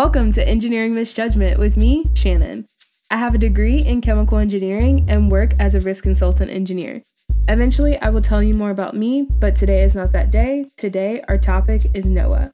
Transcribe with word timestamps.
Welcome 0.00 0.32
to 0.34 0.48
Engineering 0.48 0.94
Misjudgment 0.94 1.58
with 1.58 1.76
me, 1.76 2.04
Shannon. 2.14 2.68
I 3.10 3.16
have 3.16 3.34
a 3.34 3.38
degree 3.38 3.84
in 3.84 4.00
chemical 4.00 4.38
engineering 4.38 5.04
and 5.08 5.28
work 5.28 5.54
as 5.58 5.74
a 5.74 5.80
risk 5.80 6.04
consultant 6.04 6.52
engineer. 6.52 7.02
Eventually, 7.48 7.98
I 7.98 8.10
will 8.10 8.22
tell 8.22 8.40
you 8.40 8.54
more 8.54 8.70
about 8.70 8.94
me, 8.94 9.26
but 9.40 9.56
today 9.56 9.80
is 9.80 9.96
not 9.96 10.12
that 10.12 10.30
day. 10.30 10.66
Today, 10.76 11.20
our 11.26 11.36
topic 11.36 11.86
is 11.94 12.04
NOAA. 12.04 12.52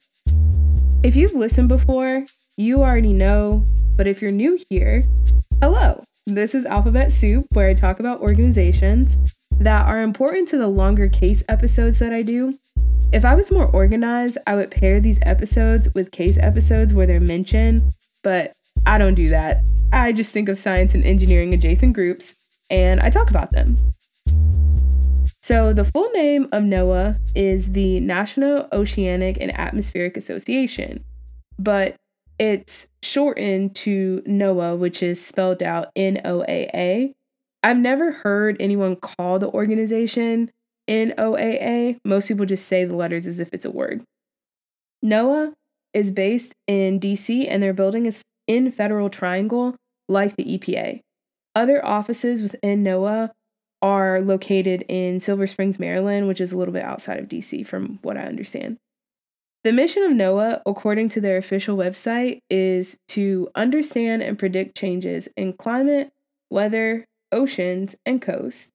If 1.03 1.15
you've 1.15 1.35
listened 1.35 1.67
before, 1.67 2.25
you 2.57 2.81
already 2.81 3.13
know, 3.13 3.63
but 3.95 4.07
if 4.07 4.23
you're 4.23 4.31
new 4.31 4.59
here, 4.67 5.03
hello. 5.61 6.03
This 6.25 6.55
is 6.55 6.65
Alphabet 6.65 7.13
Soup, 7.13 7.45
where 7.51 7.69
I 7.69 7.75
talk 7.75 7.99
about 7.99 8.21
organizations 8.21 9.17
that 9.59 9.85
are 9.85 10.01
important 10.01 10.47
to 10.47 10.57
the 10.57 10.67
longer 10.67 11.07
case 11.07 11.43
episodes 11.47 11.99
that 11.99 12.11
I 12.11 12.23
do 12.23 12.57
if 13.11 13.23
I 13.23 13.35
was 13.35 13.49
more 13.49 13.67
organized, 13.67 14.37
I 14.45 14.55
would 14.55 14.71
pair 14.71 14.99
these 14.99 15.19
episodes 15.21 15.87
with 15.93 16.11
case 16.11 16.37
episodes 16.37 16.93
where 16.93 17.07
they're 17.07 17.19
mentioned, 17.19 17.93
but 18.23 18.53
I 18.85 18.97
don't 18.97 19.15
do 19.15 19.29
that. 19.29 19.63
I 19.93 20.11
just 20.11 20.33
think 20.33 20.49
of 20.49 20.57
science 20.57 20.93
and 20.93 21.05
engineering 21.05 21.53
adjacent 21.53 21.93
groups 21.93 22.45
and 22.69 22.99
I 22.99 23.09
talk 23.09 23.29
about 23.29 23.51
them. 23.51 23.77
So, 25.41 25.73
the 25.73 25.85
full 25.85 26.09
name 26.11 26.45
of 26.51 26.63
NOAA 26.63 27.19
is 27.35 27.73
the 27.73 27.99
National 27.99 28.67
Oceanic 28.73 29.37
and 29.39 29.57
Atmospheric 29.57 30.17
Association, 30.17 31.03
but 31.59 31.95
it's 32.39 32.87
shortened 33.03 33.75
to 33.75 34.23
NOAA, 34.27 34.77
which 34.77 35.03
is 35.03 35.23
spelled 35.23 35.61
out 35.61 35.91
N 35.95 36.19
O 36.25 36.43
A 36.47 36.69
A. 36.73 37.13
I've 37.63 37.77
never 37.77 38.11
heard 38.11 38.57
anyone 38.59 38.95
call 38.95 39.39
the 39.39 39.49
organization 39.49 40.51
NOAA, 40.87 41.97
most 42.05 42.27
people 42.27 42.45
just 42.45 42.67
say 42.67 42.85
the 42.85 42.95
letters 42.95 43.27
as 43.27 43.39
if 43.39 43.53
it's 43.53 43.65
a 43.65 43.71
word. 43.71 44.03
NOAA 45.03 45.53
is 45.93 46.11
based 46.11 46.53
in 46.67 46.99
DC 46.99 47.47
and 47.49 47.61
their 47.61 47.73
building 47.73 48.05
is 48.05 48.21
in 48.47 48.71
Federal 48.71 49.09
Triangle, 49.09 49.75
like 50.07 50.35
the 50.35 50.57
EPA. 50.57 51.01
Other 51.55 51.83
offices 51.83 52.43
within 52.43 52.83
NOAA 52.83 53.31
are 53.81 54.21
located 54.21 54.83
in 54.87 55.19
Silver 55.19 55.47
Springs, 55.47 55.79
Maryland, 55.79 56.27
which 56.27 56.41
is 56.41 56.51
a 56.51 56.57
little 56.57 56.73
bit 56.73 56.83
outside 56.83 57.19
of 57.19 57.29
DC 57.29 57.65
from 57.65 57.99
what 58.01 58.17
I 58.17 58.23
understand. 58.23 58.77
The 59.63 59.71
mission 59.71 60.03
of 60.03 60.11
NOAA, 60.11 60.61
according 60.65 61.09
to 61.09 61.21
their 61.21 61.37
official 61.37 61.75
website, 61.75 62.39
is 62.49 62.97
to 63.09 63.49
understand 63.55 64.21
and 64.21 64.37
predict 64.37 64.77
changes 64.77 65.27
in 65.35 65.53
climate, 65.53 66.11
weather, 66.51 67.05
oceans, 67.31 67.95
and 68.05 68.21
coasts, 68.21 68.71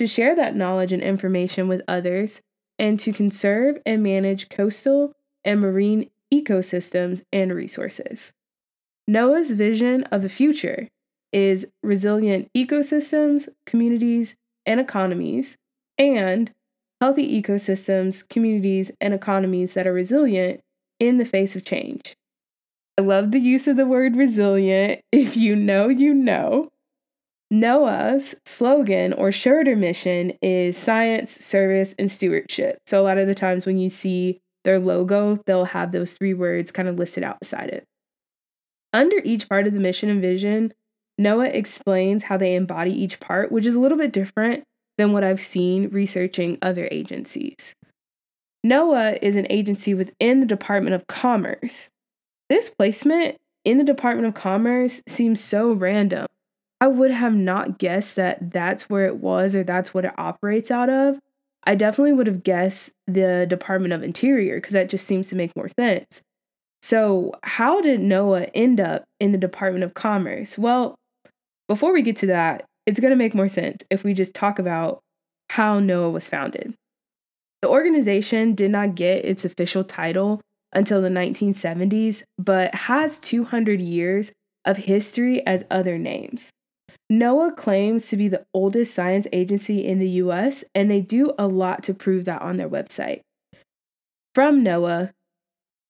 to 0.00 0.06
share 0.06 0.34
that 0.34 0.56
knowledge 0.56 0.94
and 0.94 1.02
information 1.02 1.68
with 1.68 1.82
others, 1.86 2.40
and 2.78 2.98
to 2.98 3.12
conserve 3.12 3.76
and 3.84 4.02
manage 4.02 4.48
coastal 4.48 5.12
and 5.44 5.60
marine 5.60 6.08
ecosystems 6.32 7.22
and 7.30 7.52
resources. 7.52 8.32
NOAA's 9.06 9.50
vision 9.50 10.04
of 10.04 10.22
the 10.22 10.30
future 10.30 10.88
is 11.34 11.70
resilient 11.82 12.48
ecosystems, 12.56 13.50
communities, 13.66 14.36
and 14.64 14.80
economies, 14.80 15.58
and 15.98 16.50
healthy 17.02 17.42
ecosystems, 17.42 18.26
communities, 18.26 18.90
and 19.02 19.12
economies 19.12 19.74
that 19.74 19.86
are 19.86 19.92
resilient 19.92 20.62
in 20.98 21.18
the 21.18 21.26
face 21.26 21.54
of 21.54 21.62
change. 21.62 22.14
I 22.96 23.02
love 23.02 23.32
the 23.32 23.38
use 23.38 23.68
of 23.68 23.76
the 23.76 23.84
word 23.84 24.16
resilient. 24.16 25.02
If 25.12 25.36
you 25.36 25.54
know, 25.56 25.90
you 25.90 26.14
know. 26.14 26.70
NOAA's 27.52 28.36
slogan 28.44 29.12
or 29.12 29.32
shorter 29.32 29.74
mission 29.74 30.32
is 30.40 30.76
science, 30.76 31.32
service, 31.32 31.94
and 31.98 32.10
stewardship. 32.10 32.78
So 32.86 33.00
a 33.00 33.04
lot 33.04 33.18
of 33.18 33.26
the 33.26 33.34
times 33.34 33.66
when 33.66 33.76
you 33.76 33.88
see 33.88 34.40
their 34.64 34.78
logo, 34.78 35.40
they'll 35.46 35.64
have 35.64 35.90
those 35.90 36.12
three 36.12 36.34
words 36.34 36.70
kind 36.70 36.88
of 36.88 36.96
listed 36.96 37.24
out 37.24 37.40
beside 37.40 37.70
it. 37.70 37.84
Under 38.92 39.20
each 39.24 39.48
part 39.48 39.66
of 39.66 39.72
the 39.72 39.80
mission 39.80 40.08
and 40.10 40.20
vision, 40.20 40.72
NOAA 41.20 41.52
explains 41.54 42.24
how 42.24 42.36
they 42.36 42.54
embody 42.54 42.92
each 42.92 43.18
part, 43.18 43.50
which 43.50 43.66
is 43.66 43.74
a 43.74 43.80
little 43.80 43.98
bit 43.98 44.12
different 44.12 44.64
than 44.96 45.12
what 45.12 45.24
I've 45.24 45.40
seen 45.40 45.88
researching 45.90 46.58
other 46.62 46.88
agencies. 46.90 47.74
NOAA 48.64 49.18
is 49.22 49.36
an 49.36 49.46
agency 49.50 49.94
within 49.94 50.40
the 50.40 50.46
Department 50.46 50.94
of 50.94 51.06
Commerce. 51.06 51.88
This 52.48 52.68
placement 52.68 53.36
in 53.64 53.78
the 53.78 53.84
Department 53.84 54.28
of 54.28 54.34
Commerce 54.34 55.02
seems 55.08 55.40
so 55.40 55.72
random 55.72 56.26
I 56.80 56.88
would 56.88 57.10
have 57.10 57.34
not 57.34 57.78
guessed 57.78 58.16
that 58.16 58.52
that's 58.52 58.88
where 58.88 59.04
it 59.04 59.16
was 59.16 59.54
or 59.54 59.62
that's 59.62 59.92
what 59.92 60.06
it 60.06 60.18
operates 60.18 60.70
out 60.70 60.88
of. 60.88 61.18
I 61.64 61.74
definitely 61.74 62.14
would 62.14 62.26
have 62.26 62.42
guessed 62.42 62.92
the 63.06 63.46
Department 63.48 63.92
of 63.92 64.02
Interior 64.02 64.56
because 64.56 64.72
that 64.72 64.88
just 64.88 65.06
seems 65.06 65.28
to 65.28 65.36
make 65.36 65.54
more 65.54 65.68
sense. 65.68 66.22
So, 66.82 67.32
how 67.42 67.82
did 67.82 68.00
NOAA 68.00 68.50
end 68.54 68.80
up 68.80 69.04
in 69.18 69.32
the 69.32 69.38
Department 69.38 69.84
of 69.84 69.92
Commerce? 69.92 70.56
Well, 70.56 70.94
before 71.68 71.92
we 71.92 72.00
get 72.00 72.16
to 72.16 72.26
that, 72.28 72.64
it's 72.86 72.98
going 72.98 73.10
to 73.10 73.16
make 73.16 73.34
more 73.34 73.50
sense 73.50 73.84
if 73.90 74.02
we 74.02 74.14
just 74.14 74.34
talk 74.34 74.58
about 74.58 75.00
how 75.50 75.78
NOAA 75.78 76.12
was 76.12 76.28
founded. 76.28 76.74
The 77.60 77.68
organization 77.68 78.54
did 78.54 78.70
not 78.70 78.94
get 78.94 79.26
its 79.26 79.44
official 79.44 79.84
title 79.84 80.40
until 80.72 81.02
the 81.02 81.10
1970s, 81.10 82.22
but 82.38 82.74
has 82.74 83.18
200 83.18 83.80
years 83.80 84.32
of 84.64 84.78
history 84.78 85.46
as 85.46 85.64
other 85.70 85.98
names. 85.98 86.50
NOAA 87.10 87.56
claims 87.56 88.06
to 88.08 88.16
be 88.16 88.28
the 88.28 88.46
oldest 88.54 88.94
science 88.94 89.26
agency 89.32 89.84
in 89.84 89.98
the 89.98 90.08
US, 90.08 90.64
and 90.74 90.90
they 90.90 91.00
do 91.00 91.32
a 91.38 91.48
lot 91.48 91.82
to 91.84 91.94
prove 91.94 92.24
that 92.26 92.40
on 92.40 92.56
their 92.56 92.68
website. 92.68 93.22
From 94.34 94.64
NOAA, 94.64 95.12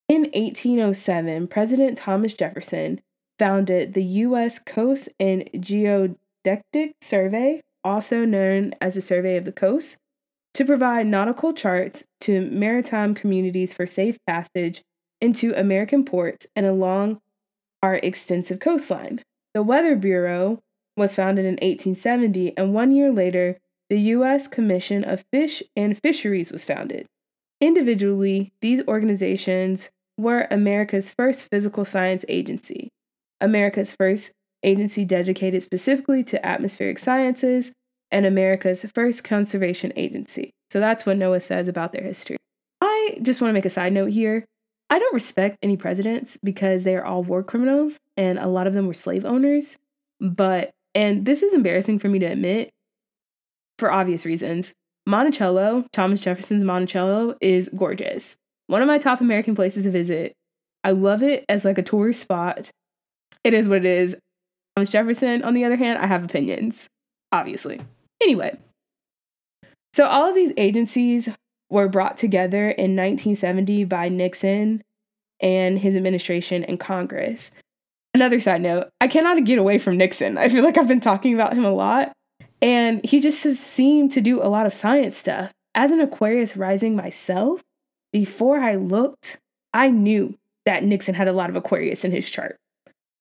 in 0.08 0.22
1807, 0.22 1.46
President 1.46 1.98
Thomas 1.98 2.34
Jefferson 2.34 3.00
founded 3.38 3.94
the 3.94 4.02
U.S. 4.02 4.58
Coast 4.58 5.08
and 5.20 5.48
Geodetic 5.58 6.94
Survey, 7.00 7.60
also 7.84 8.24
known 8.24 8.74
as 8.80 8.96
the 8.96 9.02
Survey 9.02 9.36
of 9.36 9.44
the 9.44 9.52
Coast, 9.52 9.98
to 10.54 10.64
provide 10.64 11.06
nautical 11.06 11.52
charts 11.52 12.04
to 12.20 12.50
maritime 12.50 13.14
communities 13.14 13.72
for 13.72 13.86
safe 13.86 14.18
passage 14.26 14.82
into 15.20 15.54
American 15.54 16.04
ports 16.04 16.48
and 16.56 16.66
along 16.66 17.20
our 17.82 17.94
extensive 17.96 18.58
coastline. 18.58 19.22
The 19.54 19.62
Weather 19.62 19.94
Bureau 19.94 20.60
was 20.96 21.14
founded 21.14 21.44
in 21.44 21.54
1870, 21.54 22.56
and 22.56 22.74
one 22.74 22.92
year 22.92 23.12
later, 23.12 23.58
the 23.88 24.00
U.S. 24.00 24.46
Commission 24.46 25.04
of 25.04 25.24
Fish 25.32 25.62
and 25.74 25.98
Fisheries 25.98 26.52
was 26.52 26.64
founded. 26.64 27.06
Individually, 27.60 28.52
these 28.60 28.86
organizations 28.86 29.90
were 30.16 30.46
America's 30.50 31.10
first 31.10 31.48
physical 31.50 31.84
science 31.84 32.24
agency, 32.28 32.88
America's 33.40 33.92
first 33.92 34.32
agency 34.62 35.04
dedicated 35.04 35.62
specifically 35.62 36.22
to 36.24 36.44
atmospheric 36.44 36.98
sciences, 36.98 37.72
and 38.10 38.26
America's 38.26 38.84
first 38.94 39.24
conservation 39.24 39.92
agency. 39.96 40.50
So 40.70 40.80
that's 40.80 41.06
what 41.06 41.16
NOAA 41.16 41.42
says 41.42 41.68
about 41.68 41.92
their 41.92 42.02
history. 42.02 42.36
I 42.80 43.18
just 43.22 43.40
want 43.40 43.50
to 43.50 43.54
make 43.54 43.64
a 43.64 43.70
side 43.70 43.92
note 43.92 44.10
here. 44.10 44.44
I 44.88 44.98
don't 44.98 45.14
respect 45.14 45.58
any 45.62 45.76
presidents 45.76 46.38
because 46.42 46.82
they 46.84 46.96
are 46.96 47.04
all 47.04 47.22
war 47.22 47.42
criminals 47.42 47.98
and 48.16 48.38
a 48.38 48.48
lot 48.48 48.66
of 48.66 48.74
them 48.74 48.86
were 48.86 48.94
slave 48.94 49.24
owners. 49.24 49.76
But 50.20 50.70
and 50.94 51.24
this 51.24 51.42
is 51.42 51.54
embarrassing 51.54 51.98
for 51.98 52.08
me 52.08 52.18
to 52.18 52.26
admit 52.26 52.70
for 53.78 53.92
obvious 53.92 54.26
reasons. 54.26 54.72
Monticello, 55.06 55.86
Thomas 55.92 56.20
Jefferson's 56.20 56.64
Monticello, 56.64 57.36
is 57.40 57.70
gorgeous. 57.76 58.36
One 58.66 58.82
of 58.82 58.88
my 58.88 58.98
top 58.98 59.20
American 59.20 59.54
places 59.54 59.84
to 59.84 59.90
visit. 59.90 60.34
I 60.84 60.92
love 60.92 61.22
it 61.22 61.44
as 61.48 61.64
like 61.64 61.78
a 61.78 61.82
tourist 61.82 62.20
spot. 62.20 62.70
It 63.42 63.54
is 63.54 63.68
what 63.68 63.78
it 63.78 63.86
is. 63.86 64.16
Thomas 64.76 64.90
Jefferson, 64.90 65.42
on 65.42 65.54
the 65.54 65.64
other 65.64 65.76
hand, 65.76 65.98
I 65.98 66.06
have 66.06 66.24
opinions, 66.24 66.88
obviously. 67.32 67.80
Anyway, 68.22 68.58
so 69.92 70.06
all 70.06 70.28
of 70.28 70.34
these 70.34 70.52
agencies 70.56 71.28
were 71.68 71.88
brought 71.88 72.16
together 72.16 72.70
in 72.70 72.96
1970 72.96 73.84
by 73.84 74.08
Nixon 74.08 74.82
and 75.40 75.78
his 75.78 75.96
administration 75.96 76.64
and 76.64 76.78
Congress. 76.78 77.52
Another 78.12 78.40
side 78.40 78.60
note, 78.60 78.88
I 79.00 79.08
cannot 79.08 79.44
get 79.44 79.58
away 79.58 79.78
from 79.78 79.96
Nixon. 79.96 80.36
I 80.36 80.48
feel 80.48 80.64
like 80.64 80.76
I've 80.76 80.88
been 80.88 81.00
talking 81.00 81.34
about 81.34 81.54
him 81.54 81.64
a 81.64 81.70
lot. 81.70 82.12
And 82.62 83.04
he 83.04 83.20
just 83.20 83.40
seemed 83.40 84.10
to 84.12 84.20
do 84.20 84.42
a 84.42 84.48
lot 84.48 84.66
of 84.66 84.74
science 84.74 85.16
stuff. 85.16 85.52
As 85.74 85.92
an 85.92 86.00
Aquarius 86.00 86.56
rising 86.56 86.96
myself, 86.96 87.62
before 88.12 88.58
I 88.58 88.74
looked, 88.74 89.38
I 89.72 89.90
knew 89.90 90.34
that 90.66 90.84
Nixon 90.84 91.14
had 91.14 91.28
a 91.28 91.32
lot 91.32 91.48
of 91.48 91.56
Aquarius 91.56 92.04
in 92.04 92.10
his 92.10 92.28
chart. 92.28 92.56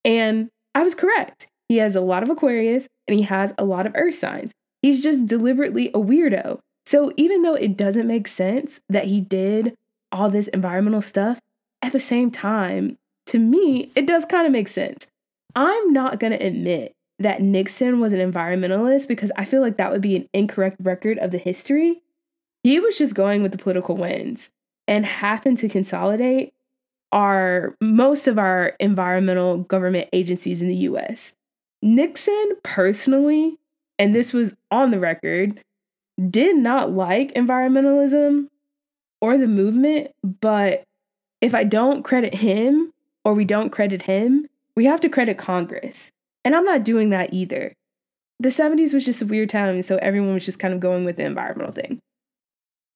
And 0.03 0.49
I 0.73 0.83
was 0.83 0.95
correct. 0.95 1.47
He 1.67 1.77
has 1.77 1.95
a 1.95 2.01
lot 2.01 2.23
of 2.23 2.29
Aquarius 2.29 2.87
and 3.07 3.17
he 3.17 3.23
has 3.23 3.53
a 3.57 3.65
lot 3.65 3.85
of 3.85 3.93
Earth 3.95 4.15
signs. 4.15 4.51
He's 4.81 5.01
just 5.03 5.27
deliberately 5.27 5.89
a 5.89 5.99
weirdo. 5.99 6.59
So 6.85 7.13
even 7.17 7.43
though 7.43 7.53
it 7.53 7.77
doesn't 7.77 8.07
make 8.07 8.27
sense 8.27 8.81
that 8.89 9.05
he 9.05 9.21
did 9.21 9.75
all 10.11 10.29
this 10.29 10.47
environmental 10.47 11.01
stuff, 11.01 11.39
at 11.81 11.91
the 11.91 11.99
same 11.99 12.31
time, 12.31 12.97
to 13.29 13.37
me, 13.39 13.91
it 13.95 14.07
does 14.07 14.25
kind 14.25 14.47
of 14.47 14.51
make 14.51 14.67
sense. 14.67 15.07
I'm 15.55 15.93
not 15.93 16.19
going 16.19 16.33
to 16.33 16.45
admit 16.45 16.93
that 17.19 17.41
Nixon 17.41 17.99
was 17.99 18.11
an 18.11 18.19
environmentalist 18.19 19.07
because 19.07 19.31
I 19.35 19.45
feel 19.45 19.61
like 19.61 19.77
that 19.77 19.91
would 19.91 20.01
be 20.01 20.15
an 20.15 20.27
incorrect 20.33 20.77
record 20.79 21.19
of 21.19 21.29
the 21.29 21.37
history. 21.37 22.01
He 22.63 22.79
was 22.79 22.97
just 22.97 23.13
going 23.13 23.43
with 23.43 23.51
the 23.51 23.59
political 23.59 23.95
winds 23.95 24.49
and 24.87 25.05
happened 25.05 25.59
to 25.59 25.69
consolidate 25.69 26.53
are 27.11 27.75
most 27.79 28.27
of 28.27 28.39
our 28.39 28.73
environmental 28.79 29.59
government 29.59 30.09
agencies 30.11 30.63
in 30.63 30.67
the 30.67 30.75
US. 30.75 31.35
Nixon 31.83 32.51
personally, 32.63 33.59
and 33.99 34.15
this 34.15 34.33
was 34.33 34.55
on 34.71 34.89
the 34.89 34.99
record, 34.99 35.61
did 36.29 36.57
not 36.57 36.91
like 36.91 37.33
environmentalism 37.35 38.47
or 39.21 39.37
the 39.37 39.47
movement, 39.47 40.11
but 40.23 40.83
if 41.41 41.53
I 41.53 41.63
don't 41.63 42.03
credit 42.03 42.33
him 42.33 42.88
or 43.23 43.33
we 43.33 43.45
don't 43.45 43.71
credit 43.71 44.03
him, 44.03 44.47
we 44.75 44.85
have 44.85 45.01
to 45.01 45.09
credit 45.09 45.37
Congress. 45.37 46.11
And 46.45 46.55
I'm 46.55 46.65
not 46.65 46.83
doing 46.83 47.09
that 47.09 47.33
either. 47.33 47.73
The 48.39 48.49
70s 48.49 48.93
was 48.93 49.03
just 49.03 49.21
a 49.21 49.25
weird 49.25 49.49
time, 49.49 49.81
so 49.81 49.97
everyone 49.97 50.33
was 50.33 50.45
just 50.45 50.59
kind 50.59 50.73
of 50.73 50.79
going 50.79 51.03
with 51.03 51.17
the 51.17 51.25
environmental 51.25 51.73
thing. 51.73 51.99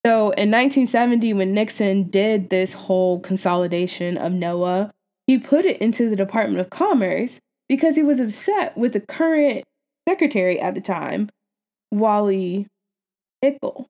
So 0.06 0.32
in 0.32 0.52
1970, 0.52 1.34
when 1.34 1.54
Nixon 1.54 2.10
did 2.10 2.50
this 2.50 2.74
whole 2.74 3.20
consolidation 3.20 4.18
of 4.18 4.34
NOAA, 4.34 4.92
he 5.28 5.38
put 5.38 5.66
it 5.66 5.80
into 5.80 6.10
the 6.10 6.16
Department 6.16 6.60
of 6.60 6.70
Commerce 6.70 7.40
because 7.70 7.96
he 7.96 8.04
was 8.04 8.20
upset 8.20 8.78
with 8.78 8.94
the 8.94 9.00
current 9.00 9.64
secretary 10.08 10.60
at 10.60 10.76
the 10.76 10.82
time, 10.82 11.30
Wally 11.92 12.68
Hickel. 13.44 13.86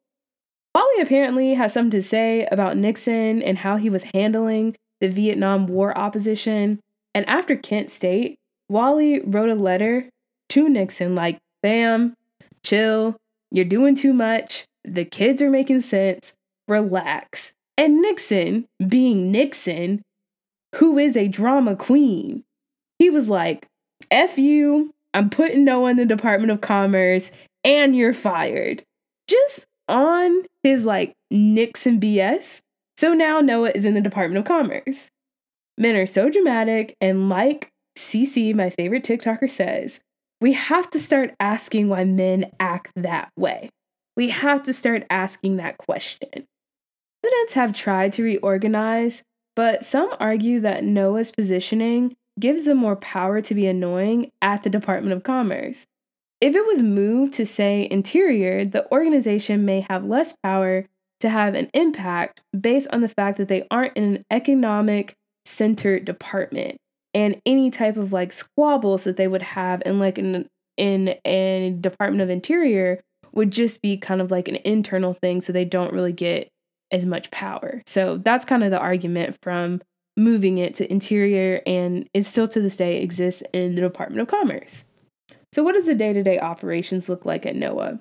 Wally 0.75 1.01
apparently 1.01 1.53
had 1.55 1.71
something 1.71 1.91
to 1.91 2.03
say 2.03 2.47
about 2.51 2.77
Nixon 2.77 3.41
and 3.41 3.59
how 3.59 3.77
he 3.77 3.89
was 3.89 4.05
handling 4.13 4.75
the 5.03 5.09
Vietnam 5.09 5.67
War 5.67 5.95
opposition. 5.97 6.79
And 7.13 7.27
after 7.27 7.57
Kent 7.57 7.89
State, 7.89 8.37
Wally 8.69 9.19
wrote 9.19 9.49
a 9.49 9.55
letter 9.55 10.07
to 10.47 10.69
Nixon 10.69 11.13
like, 11.13 11.39
bam, 11.61 12.13
chill, 12.63 13.17
you're 13.51 13.65
doing 13.65 13.95
too 13.95 14.13
much, 14.13 14.63
the 14.85 15.03
kids 15.03 15.41
are 15.41 15.49
making 15.49 15.81
sense, 15.81 16.35
relax. 16.69 17.51
And 17.77 18.01
Nixon, 18.01 18.65
being 18.87 19.29
Nixon, 19.29 20.03
who 20.75 20.97
is 20.97 21.17
a 21.17 21.27
drama 21.27 21.75
queen, 21.75 22.45
he 22.97 23.09
was 23.09 23.27
like, 23.27 23.67
F 24.09 24.37
you, 24.37 24.91
I'm 25.13 25.29
putting 25.29 25.65
NOAA 25.65 25.91
in 25.91 25.97
the 25.97 26.05
Department 26.05 26.51
of 26.51 26.61
Commerce, 26.61 27.33
and 27.65 27.93
you're 27.93 28.13
fired. 28.13 28.83
Just 29.27 29.65
on 29.89 30.43
his 30.63 30.85
like 30.85 31.11
Nixon 31.29 31.99
BS. 31.99 32.61
So 32.97 33.13
now 33.13 33.41
NOAA 33.41 33.75
is 33.75 33.85
in 33.85 33.93
the 33.93 34.01
Department 34.01 34.39
of 34.39 34.45
Commerce. 34.45 35.09
Men 35.77 35.95
are 35.95 36.05
so 36.05 36.29
dramatic, 36.29 36.95
and 37.01 37.29
like 37.29 37.69
CC, 37.97 38.53
my 38.53 38.69
favorite 38.69 39.03
TikToker, 39.03 39.49
says, 39.49 40.01
we 40.39 40.53
have 40.53 40.89
to 40.91 40.99
start 40.99 41.33
asking 41.39 41.87
why 41.87 42.03
men 42.03 42.51
act 42.59 42.91
that 42.95 43.31
way. 43.37 43.69
We 44.15 44.29
have 44.29 44.63
to 44.63 44.73
start 44.73 45.05
asking 45.09 45.57
that 45.57 45.77
question. 45.77 46.45
Presidents 47.23 47.53
have 47.53 47.73
tried 47.73 48.13
to 48.13 48.23
reorganize, 48.23 49.23
but 49.55 49.85
some 49.85 50.13
argue 50.19 50.59
that 50.59 50.83
NOAA's 50.83 51.31
positioning 51.31 52.15
gives 52.39 52.65
them 52.65 52.77
more 52.77 52.95
power 52.95 53.41
to 53.41 53.55
be 53.55 53.67
annoying 53.67 54.31
at 54.41 54.63
the 54.63 54.69
Department 54.69 55.13
of 55.13 55.23
Commerce. 55.23 55.85
If 56.41 56.55
it 56.55 56.65
was 56.65 56.83
moved 56.83 57.33
to, 57.35 57.45
say, 57.45 57.87
Interior, 57.89 58.65
the 58.65 58.91
organization 58.91 59.63
may 59.63 59.81
have 59.81 60.03
less 60.03 60.35
power 60.43 60.85
to 61.23 61.29
have 61.29 61.55
an 61.55 61.69
impact 61.73 62.41
based 62.57 62.89
on 62.91 62.99
the 62.99 63.07
fact 63.07 63.37
that 63.37 63.47
they 63.47 63.65
aren't 63.71 63.95
in 63.95 64.03
an 64.03 64.25
economic 64.29 65.15
centered 65.45 66.03
department 66.03 66.75
and 67.13 67.39
any 67.45 67.71
type 67.71 67.95
of 67.95 68.11
like 68.11 68.33
squabbles 68.33 69.05
that 69.05 69.15
they 69.15 69.29
would 69.29 69.41
have 69.41 69.81
in 69.85 69.99
like 69.99 70.17
in 70.17 70.45
in 70.75 71.15
a 71.23 71.69
department 71.79 72.21
of 72.21 72.29
interior 72.29 72.99
would 73.31 73.51
just 73.51 73.81
be 73.81 73.95
kind 73.95 74.19
of 74.19 74.31
like 74.31 74.49
an 74.49 74.57
internal 74.65 75.13
thing 75.13 75.39
so 75.39 75.53
they 75.53 75.63
don't 75.63 75.93
really 75.93 76.11
get 76.11 76.49
as 76.91 77.05
much 77.05 77.31
power. 77.31 77.81
So 77.87 78.17
that's 78.17 78.45
kind 78.45 78.63
of 78.63 78.71
the 78.71 78.79
argument 78.79 79.37
from 79.41 79.81
moving 80.17 80.57
it 80.57 80.75
to 80.75 80.91
interior 80.91 81.61
and 81.65 82.05
it 82.13 82.23
still 82.23 82.49
to 82.49 82.59
this 82.59 82.75
day 82.75 83.01
exists 83.01 83.43
in 83.53 83.75
the 83.75 83.81
Department 83.81 84.21
of 84.21 84.27
Commerce. 84.27 84.83
So 85.53 85.63
what 85.63 85.73
does 85.73 85.85
the 85.85 85.95
day-to-day 85.95 86.39
operations 86.39 87.07
look 87.07 87.25
like 87.25 87.45
at 87.45 87.55
NOAA? 87.55 87.99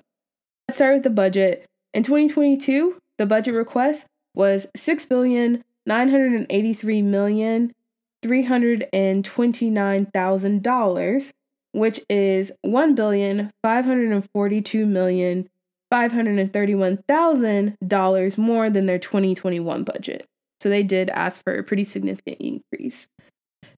Let's 0.67 0.77
start 0.77 0.95
with 0.95 1.03
the 1.03 1.09
budget. 1.09 1.65
In 1.93 2.01
2022, 2.01 2.97
the 3.17 3.25
budget 3.25 3.53
request 3.53 4.07
was 4.35 4.67
six 4.75 5.05
billion 5.05 5.63
nine 5.85 6.09
hundred 6.09 6.33
and 6.33 6.47
eighty-three 6.49 7.01
million 7.01 7.73
three 8.21 8.43
hundred 8.43 8.87
and 8.93 9.23
twenty-nine 9.23 10.07
thousand 10.07 10.63
dollars, 10.63 11.33
which 11.71 11.99
is 12.09 12.51
one 12.61 12.95
billion 12.95 13.51
five 13.61 13.85
hundred 13.85 14.11
and 14.11 14.27
forty-two 14.31 14.85
million 14.85 15.49
five 15.91 16.11
hundred 16.11 16.39
and 16.39 16.51
thirty-one 16.51 16.97
thousand 17.07 17.77
dollars 17.85 18.37
more 18.37 18.69
than 18.69 18.85
their 18.85 18.99
2021 18.99 19.83
budget. 19.83 20.25
So 20.61 20.69
they 20.69 20.83
did 20.83 21.09
ask 21.09 21.43
for 21.43 21.57
a 21.57 21.63
pretty 21.63 21.83
significant 21.83 22.37
increase. 22.39 23.07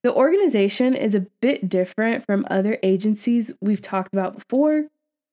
The 0.04 0.14
organization 0.14 0.94
is 0.94 1.16
a 1.16 1.26
bit 1.42 1.68
different 1.68 2.24
from 2.24 2.46
other 2.52 2.78
agencies 2.84 3.52
we've 3.60 3.82
talked 3.82 4.14
about 4.14 4.36
before. 4.36 4.86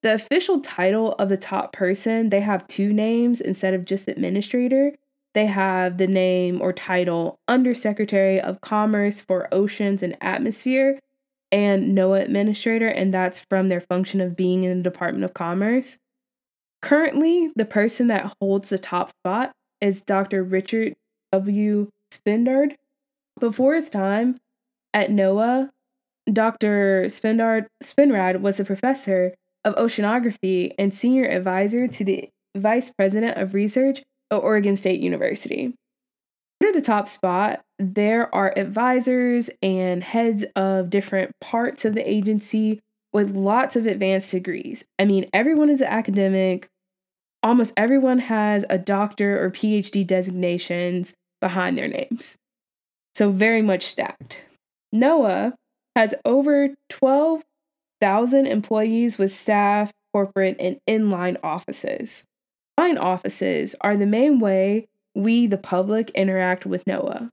The 0.02 0.14
official 0.14 0.60
title 0.60 1.12
of 1.12 1.28
the 1.28 1.36
top 1.36 1.72
person, 1.72 2.30
they 2.30 2.40
have 2.40 2.66
two 2.66 2.92
names 2.92 3.40
instead 3.40 3.72
of 3.72 3.84
just 3.84 4.08
administrator. 4.08 4.96
They 5.32 5.46
have 5.46 5.96
the 5.96 6.08
name 6.08 6.60
or 6.60 6.72
title 6.72 7.38
Undersecretary 7.46 8.40
of 8.40 8.60
Commerce 8.60 9.20
for 9.20 9.48
Oceans 9.52 10.02
and 10.02 10.16
Atmosphere 10.20 10.98
and 11.52 11.96
NOAA 11.96 12.22
Administrator, 12.22 12.88
and 12.88 13.14
that's 13.14 13.40
from 13.48 13.68
their 13.68 13.80
function 13.80 14.20
of 14.20 14.36
being 14.36 14.64
in 14.64 14.78
the 14.78 14.82
Department 14.82 15.24
of 15.24 15.34
Commerce. 15.34 15.98
Currently, 16.80 17.50
the 17.54 17.64
person 17.64 18.08
that 18.08 18.34
holds 18.40 18.70
the 18.70 18.78
top 18.78 19.10
spot 19.10 19.52
is 19.80 20.02
Dr. 20.02 20.42
Richard 20.42 20.94
W. 21.30 21.90
Spindard. 22.10 22.74
Before 23.38 23.74
his 23.74 23.88
time 23.88 24.36
at 24.92 25.10
NOAA, 25.10 25.70
Dr. 26.30 27.04
Spindard, 27.06 27.66
Spinrad 27.82 28.40
was 28.40 28.58
a 28.58 28.64
professor 28.64 29.34
of 29.64 29.74
oceanography 29.76 30.72
and 30.78 30.92
senior 30.92 31.24
advisor 31.24 31.86
to 31.88 32.04
the 32.04 32.28
vice 32.56 32.90
president 32.90 33.36
of 33.36 33.54
research 33.54 34.02
at 34.30 34.36
Oregon 34.36 34.76
State 34.76 35.00
University. 35.00 35.74
Under 36.60 36.72
the 36.72 36.84
top 36.84 37.08
spot, 37.08 37.60
there 37.78 38.32
are 38.34 38.56
advisors 38.56 39.50
and 39.62 40.02
heads 40.02 40.44
of 40.54 40.90
different 40.90 41.32
parts 41.40 41.84
of 41.84 41.94
the 41.94 42.08
agency 42.08 42.80
with 43.12 43.34
lots 43.34 43.76
of 43.76 43.86
advanced 43.86 44.30
degrees. 44.30 44.84
I 44.98 45.04
mean, 45.04 45.28
everyone 45.32 45.70
is 45.70 45.80
an 45.80 45.88
academic. 45.88 46.68
Almost 47.42 47.74
everyone 47.76 48.20
has 48.20 48.64
a 48.70 48.78
doctor 48.78 49.42
or 49.44 49.50
PhD 49.50 50.06
designations 50.06 51.14
behind 51.40 51.76
their 51.76 51.88
names. 51.88 52.36
So, 53.14 53.30
very 53.30 53.60
much 53.60 53.84
stacked. 53.84 54.40
NOAA 54.94 55.54
has 55.96 56.14
over 56.24 56.70
12,000 58.02 58.46
employees 58.46 59.16
with 59.16 59.32
staff, 59.32 59.92
corporate, 60.12 60.56
and 60.58 60.76
inline 60.88 61.36
offices. 61.44 62.24
Line 62.76 62.98
offices 62.98 63.76
are 63.80 63.96
the 63.96 64.06
main 64.06 64.40
way 64.40 64.86
we, 65.14 65.46
the 65.46 65.56
public, 65.56 66.10
interact 66.10 66.66
with 66.66 66.84
NOAA. 66.84 67.28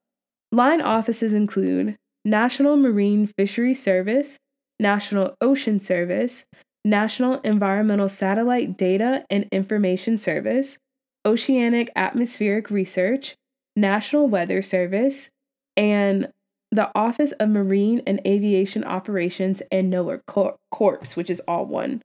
Line 0.52 0.80
offices 0.80 1.34
include 1.34 1.96
National 2.24 2.78
Marine 2.78 3.26
Fisheries 3.26 3.82
Service, 3.82 4.38
National 4.80 5.36
Ocean 5.42 5.80
Service, 5.80 6.46
National 6.86 7.40
Environmental 7.40 8.08
Satellite 8.08 8.78
Data 8.78 9.26
and 9.32 9.48
Information 9.52 10.20
Service, 10.20 10.78
Oceanic 11.26 11.90
Atmospheric 11.96 12.70
Research, 12.70 13.36
National 13.76 14.28
Weather 14.28 14.62
Service, 14.62 15.32
and 15.76 16.32
the 16.72 16.92
Office 16.96 17.32
of 17.34 17.50
Marine 17.50 18.02
and 18.06 18.22
Aviation 18.26 18.84
Operations 18.84 19.62
and 19.72 19.92
NOAA 19.92 20.22
Cor- 20.28 20.58
Corps, 20.72 21.16
which 21.16 21.30
is 21.30 21.42
all 21.48 21.66
one 21.66 22.02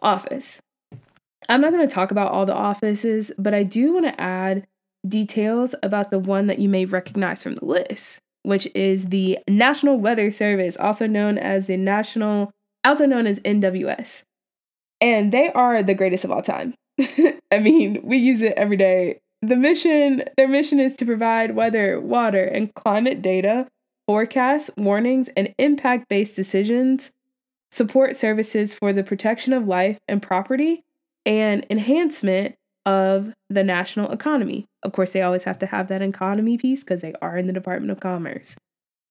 office. 0.00 0.60
I'm 1.48 1.60
not 1.60 1.72
going 1.72 1.86
to 1.86 1.94
talk 1.94 2.10
about 2.10 2.32
all 2.32 2.46
the 2.46 2.54
offices, 2.54 3.30
but 3.38 3.54
I 3.54 3.62
do 3.62 3.94
want 3.94 4.06
to 4.06 4.20
add 4.20 4.66
details 5.06 5.74
about 5.82 6.10
the 6.10 6.18
one 6.18 6.46
that 6.46 6.58
you 6.58 6.68
may 6.68 6.84
recognize 6.84 7.42
from 7.42 7.54
the 7.56 7.64
list, 7.64 8.18
which 8.42 8.66
is 8.74 9.06
the 9.06 9.38
National 9.48 9.98
Weather 9.98 10.30
Service, 10.30 10.76
also 10.76 11.06
known 11.06 11.38
as 11.38 11.66
the 11.66 11.76
National, 11.76 12.50
also 12.84 13.06
known 13.06 13.26
as 13.26 13.38
NWS. 13.40 14.22
And 15.00 15.30
they 15.30 15.52
are 15.52 15.82
the 15.82 15.94
greatest 15.94 16.24
of 16.24 16.30
all 16.30 16.42
time. 16.42 16.74
I 16.98 17.58
mean, 17.60 18.00
we 18.02 18.16
use 18.16 18.42
it 18.42 18.54
every 18.56 18.76
day 18.76 19.18
the 19.42 19.56
mission, 19.56 20.24
their 20.36 20.48
mission 20.48 20.80
is 20.80 20.96
to 20.96 21.06
provide 21.06 21.54
weather, 21.54 22.00
water, 22.00 22.44
and 22.44 22.74
climate 22.74 23.22
data, 23.22 23.66
forecasts, 24.06 24.70
warnings, 24.76 25.28
and 25.36 25.54
impact-based 25.58 26.36
decisions, 26.36 27.12
support 27.70 28.16
services 28.16 28.72
for 28.72 28.92
the 28.92 29.02
protection 29.02 29.52
of 29.52 29.66
life 29.66 29.98
and 30.08 30.22
property, 30.22 30.82
and 31.24 31.66
enhancement 31.68 32.54
of 32.84 33.34
the 33.50 33.64
national 33.64 34.12
economy. 34.12 34.66
Of 34.82 34.92
course, 34.92 35.12
they 35.12 35.22
always 35.22 35.44
have 35.44 35.58
to 35.58 35.66
have 35.66 35.88
that 35.88 36.02
economy 36.02 36.56
piece 36.56 36.84
because 36.84 37.00
they 37.00 37.14
are 37.20 37.36
in 37.36 37.48
the 37.48 37.52
Department 37.52 37.90
of 37.90 38.00
Commerce. 38.00 38.54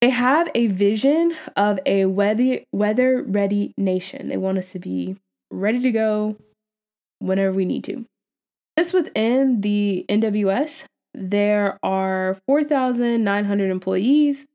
They 0.02 0.10
have 0.10 0.50
a 0.56 0.68
vision 0.68 1.36
of 1.56 1.80
a 1.86 2.06
weather 2.06 2.62
weather 2.72 3.24
ready 3.24 3.74
nation. 3.78 4.30
They 4.30 4.38
want 4.38 4.58
us 4.58 4.72
to 4.72 4.80
be 4.80 5.18
ready 5.52 5.82
to 5.82 5.92
go 5.92 6.38
whenever 7.20 7.54
we 7.54 7.66
need 7.66 7.84
to. 7.86 8.06
Just 8.78 8.94
within 8.94 9.62
the 9.62 10.06
NWS, 10.10 10.86
there 11.14 11.80
are 11.82 12.38
4,900 12.46 13.72
employees, 13.72 14.46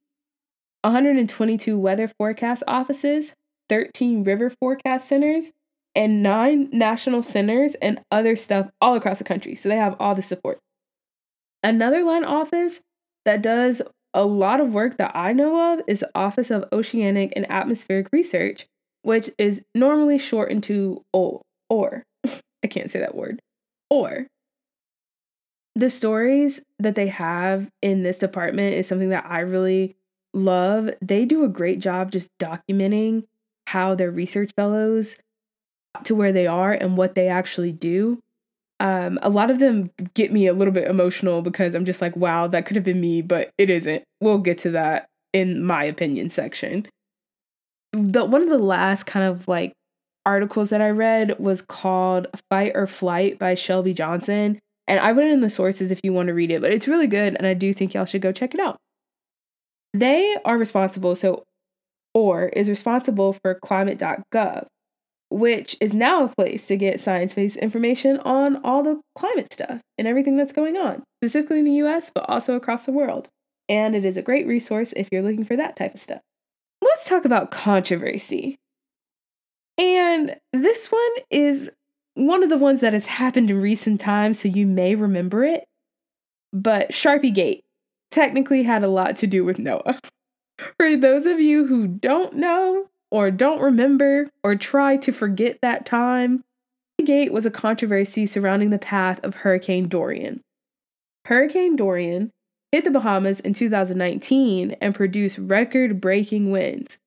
122 0.83 1.79
weather 1.79 2.09
forecast 2.09 2.63
offices, 2.67 3.35
13 3.69 4.25
river 4.25 4.51
forecast 4.51 5.09
centers, 5.09 5.53
and 5.95 6.23
nine 6.23 6.69
national 6.73 7.23
centers 7.23 7.75
and 7.77 8.01
other 8.11 8.37
stuff 8.37 8.71
all 8.81 8.95
across 8.95 9.19
the 9.19 9.25
country. 9.25 9.55
So 9.55 9.69
they 9.69 9.77
have 9.77 9.97
all 9.99 10.15
the 10.15 10.23
support. 10.23 10.59
Another 11.63 12.03
line 12.03 12.25
office 12.25 12.81
that 13.25 13.43
does 13.43 13.83
a 14.15 14.25
lot 14.25 14.61
of 14.61 14.73
work 14.73 14.97
that 14.97 15.13
I 15.15 15.33
know 15.33 15.75
of 15.75 15.83
is 15.87 16.01
the 16.01 16.11
Office 16.15 16.51
of 16.51 16.65
Oceanic 16.73 17.33
and 17.37 17.51
Atmospheric 17.51 18.09
Research, 18.13 18.67
which 19.03 19.31
is 19.39 19.63
normally 19.75 20.19
shortened 20.19 20.63
to 20.65 21.03
O 21.13 21.43
or 21.69 22.03
I 22.63 22.67
can't 22.69 22.91
say 22.91 23.01
that 23.01 23.15
word. 23.15 23.41
Or 23.89 24.27
the 25.75 25.89
stories 25.89 26.61
that 26.79 26.95
they 26.95 27.07
have 27.09 27.69
in 27.83 28.03
this 28.03 28.19
department 28.19 28.75
is 28.75 28.89
something 28.89 29.11
that 29.11 29.27
I 29.27 29.41
really 29.41 29.97
love. 30.33 30.91
They 31.01 31.25
do 31.25 31.45
a 31.45 31.49
great 31.49 31.81
job 31.81 32.11
just 32.11 32.31
documenting 32.39 33.25
how 33.67 33.95
their 33.95 34.11
research 34.11 34.51
fellows 34.57 35.17
to 36.05 36.15
where 36.15 36.33
they 36.33 36.47
are 36.47 36.73
and 36.73 36.97
what 36.97 37.15
they 37.15 37.29
actually 37.29 37.73
do. 37.73 38.21
Um, 38.79 39.19
a 39.23 39.29
lot 39.29 39.51
of 39.51 39.59
them 39.59 39.91
get 40.15 40.33
me 40.33 40.47
a 40.47 40.55
little 40.55 40.73
bit 40.73 40.89
emotional 40.89 41.43
because 41.43 41.75
I'm 41.75 41.85
just 41.85 42.01
like, 42.01 42.17
wow, 42.17 42.47
that 42.47 42.65
could 42.65 42.77
have 42.77 42.85
been 42.85 43.01
me, 43.01 43.21
but 43.21 43.51
it 43.59 43.69
isn't. 43.69 44.05
We'll 44.21 44.39
get 44.39 44.59
to 44.59 44.71
that 44.71 45.09
in 45.33 45.63
my 45.63 45.85
opinion 45.85 46.31
section. 46.31 46.87
The 47.93 48.25
one 48.25 48.43
of 48.43 48.49
the 48.49 48.59
last 48.59 49.05
kind 49.05 49.27
of 49.27 49.47
like 49.49 49.73
articles 50.25 50.71
that 50.71 50.81
I 50.81 50.91
read 50.91 51.39
was 51.39 51.61
called 51.61 52.29
Fight 52.49 52.73
or 52.75 52.87
Flight 52.87 53.39
by 53.39 53.55
Shelby 53.55 53.93
Johnson. 53.93 54.59
And 54.87 54.99
I 54.99 55.13
put 55.13 55.25
it 55.25 55.33
in 55.33 55.41
the 55.41 55.51
sources 55.51 55.91
if 55.91 56.01
you 56.03 56.13
want 56.13 56.29
to 56.29 56.35
read 56.35 56.51
it, 56.51 56.61
but 56.61 56.73
it's 56.73 56.89
really 56.89 57.07
good 57.07 57.37
and 57.37 57.47
I 57.47 57.55
do 57.55 57.73
think 57.73 57.95
y'all 57.95 58.05
should 58.07 58.23
go 58.23 58.33
check 58.33 58.55
it 58.55 58.61
out. 58.61 58.79
They 59.93 60.37
are 60.45 60.59
responsible, 60.59 61.15
so 61.15 61.45
OR 62.15 62.47
is 62.49 62.71
responsible 62.71 63.33
for 63.33 63.55
climate.gov, 63.55 64.67
which 65.31 65.77
is 65.81 65.95
now 65.95 66.25
a 66.25 66.35
place 66.35 66.67
to 66.67 66.77
get 66.77 67.01
science 67.01 67.35
based 67.35 67.57
information 67.57 68.19
on 68.19 68.57
all 68.65 68.83
the 68.83 69.01
climate 69.17 69.53
stuff 69.53 69.81
and 69.99 70.07
everything 70.07 70.37
that's 70.37 70.53
going 70.53 70.77
on, 70.77 71.03
specifically 71.23 71.61
in 71.61 71.65
the 71.65 71.83
US, 71.85 72.11
but 72.11 72.29
also 72.29 72.55
across 72.57 72.87
the 72.87 72.93
world. 72.93 73.29
And 73.69 73.95
it 73.95 74.05
is 74.05 74.17
a 74.17 74.23
great 74.23 74.47
resource 74.47 74.93
if 74.97 75.09
you're 75.13 75.23
looking 75.23 75.45
for 75.45 75.57
that 75.57 75.77
type 75.77 75.95
of 75.95 76.01
stuff. 76.01 76.21
Let's 76.83 77.09
talk 77.09 77.25
about 77.25 77.51
controversy. 77.51 78.57
And 79.79 80.37
this 80.53 80.91
one 80.91 81.25
is 81.31 81.71
one 82.15 82.43
of 82.43 82.51
the 82.51 82.59
ones 82.59 82.81
that 82.81 82.93
has 82.93 83.07
happened 83.07 83.51
in 83.51 83.61
recent 83.61 84.01
times, 84.01 84.41
so 84.41 84.49
you 84.49 84.67
may 84.67 84.95
remember 84.95 85.45
it. 85.45 85.65
But 86.53 86.91
Sharpie 86.91 87.33
Gate 87.33 87.63
technically 88.11 88.63
had 88.63 88.83
a 88.83 88.89
lot 88.89 89.17
to 89.17 89.27
do 89.27 89.45
with 89.45 89.59
NOAA. 89.59 89.99
For 90.79 90.97
those 90.97 91.27
of 91.27 91.41
you 91.41 91.67
who 91.67 91.87
don't 91.87 92.35
know, 92.35 92.89
or 93.11 93.31
don't 93.31 93.61
remember, 93.61 94.29
or 94.45 94.55
try 94.55 94.97
to 94.99 95.13
forget 95.13 95.59
that 95.63 95.85
time, 95.85 96.43
the 96.99 97.05
Gate 97.05 97.33
was 97.33 97.47
a 97.47 97.51
controversy 97.51 98.27
surrounding 98.27 98.71
the 98.71 98.79
path 98.79 99.21
of 99.25 99.37
Hurricane 99.37 99.89
Dorian. 99.89 100.43
Hurricane 101.25 101.77
Dorian 101.77 102.31
hit 102.73 102.85
the 102.85 102.91
Bahamas 102.91 103.41
in 103.41 103.53
2019 103.53 104.77
and 104.81 104.95
produced 104.95 105.39
record 105.39 106.01
breaking 106.01 106.51
winds. 106.51 106.99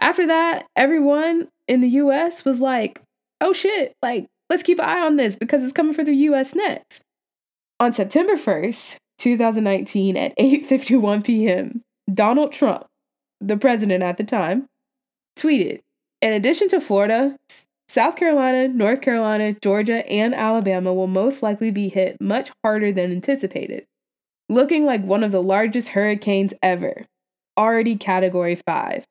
After 0.00 0.26
that, 0.26 0.66
everyone 0.76 1.48
in 1.66 1.80
the 1.80 1.88
US 1.88 2.44
was 2.44 2.60
like, 2.60 3.00
oh 3.40 3.52
shit, 3.52 3.94
like, 4.02 4.26
let's 4.50 4.62
keep 4.62 4.78
an 4.78 4.84
eye 4.84 5.00
on 5.00 5.16
this 5.16 5.36
because 5.36 5.62
it's 5.62 5.72
coming 5.72 5.94
for 5.94 6.04
the 6.04 6.14
US 6.14 6.54
next. 6.54 7.02
On 7.80 7.92
September 7.92 8.34
1st, 8.34 8.96
2019 9.18 10.16
at 10.16 10.36
8:51 10.36 11.24
p.m., 11.24 11.82
Donald 12.12 12.52
Trump, 12.52 12.86
the 13.40 13.56
president 13.56 14.02
at 14.02 14.16
the 14.16 14.24
time, 14.24 14.66
tweeted, 15.36 15.80
"In 16.22 16.32
addition 16.32 16.68
to 16.68 16.80
Florida, 16.80 17.36
South 17.88 18.16
Carolina, 18.16 18.68
North 18.68 19.00
Carolina, 19.00 19.54
Georgia, 19.62 20.06
and 20.08 20.34
Alabama 20.34 20.92
will 20.92 21.06
most 21.06 21.42
likely 21.42 21.70
be 21.70 21.88
hit 21.88 22.20
much 22.20 22.52
harder 22.62 22.92
than 22.92 23.10
anticipated, 23.10 23.84
looking 24.48 24.84
like 24.84 25.02
one 25.02 25.24
of 25.24 25.32
the 25.32 25.42
largest 25.42 25.88
hurricanes 25.88 26.54
ever, 26.62 27.04
already 27.56 27.96
category 27.96 28.58
5. 28.66 29.04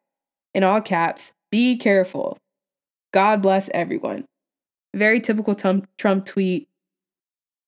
In 0.53 0.63
all 0.63 0.81
caps, 0.81 1.33
be 1.51 1.77
careful. 1.77 2.37
God 3.13 3.41
bless 3.41 3.69
everyone." 3.73 4.25
Very 4.95 5.19
typical 5.19 5.53
Trump 5.55 6.25
tweet. 6.25 6.67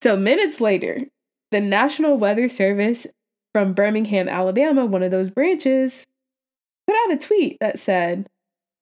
So 0.01 0.15
minutes 0.15 0.61
later, 0.61 1.05
the 1.51 1.59
National 1.61 2.17
Weather 2.17 2.49
Service 2.49 3.07
from 3.53 3.73
Birmingham, 3.73 4.29
Alabama, 4.29 4.85
one 4.85 5.03
of 5.03 5.11
those 5.11 5.29
branches, 5.29 6.05
put 6.87 6.95
out 6.95 7.13
a 7.13 7.17
tweet 7.17 7.57
that 7.59 7.79
said, 7.79 8.27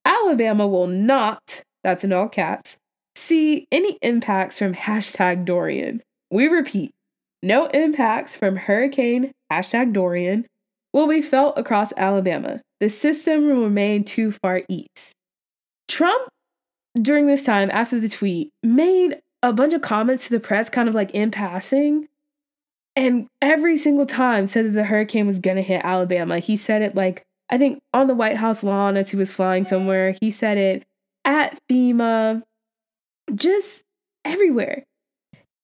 Alabama 0.05 0.67
will 0.67 0.87
not, 0.87 1.63
that's 1.83 2.03
in 2.03 2.13
all 2.13 2.29
caps, 2.29 2.77
see 3.15 3.67
any 3.71 3.97
impacts 4.01 4.57
from 4.57 4.73
hashtag 4.73 5.45
Dorian. 5.45 6.01
We 6.29 6.47
repeat, 6.47 6.93
no 7.41 7.67
impacts 7.67 8.35
from 8.35 8.55
Hurricane 8.55 9.31
hashtag 9.51 9.93
Dorian 9.93 10.45
will 10.93 11.07
be 11.07 11.21
felt 11.21 11.57
across 11.57 11.93
Alabama. 11.95 12.61
The 12.79 12.89
system 12.89 13.47
will 13.47 13.63
remain 13.63 14.03
too 14.03 14.31
far 14.31 14.63
east. 14.67 15.13
Trump, 15.87 16.27
during 17.01 17.27
this 17.27 17.43
time 17.43 17.69
after 17.71 17.99
the 17.99 18.09
tweet, 18.09 18.51
made 18.63 19.19
a 19.43 19.53
bunch 19.53 19.73
of 19.73 19.81
comments 19.81 20.25
to 20.27 20.31
the 20.31 20.39
press, 20.39 20.69
kind 20.69 20.89
of 20.89 20.95
like 20.95 21.11
in 21.11 21.31
passing, 21.31 22.07
and 22.97 23.27
every 23.43 23.77
single 23.77 24.07
time 24.07 24.47
said 24.47 24.65
that 24.65 24.71
the 24.71 24.83
hurricane 24.83 25.27
was 25.27 25.37
gonna 25.39 25.61
hit 25.61 25.81
Alabama. 25.83 26.39
He 26.39 26.57
said 26.57 26.81
it 26.81 26.95
like 26.95 27.23
I 27.49 27.57
think 27.57 27.79
on 27.93 28.07
the 28.07 28.15
White 28.15 28.37
House 28.37 28.63
lawn 28.63 28.97
as 28.97 29.11
he 29.11 29.15
was 29.15 29.31
flying 29.31 29.63
somewhere. 29.63 30.15
He 30.19 30.31
said 30.31 30.57
it 30.57 30.83
at 31.23 31.57
FEMA, 31.71 32.41
just 33.35 33.83
everywhere. 34.25 34.83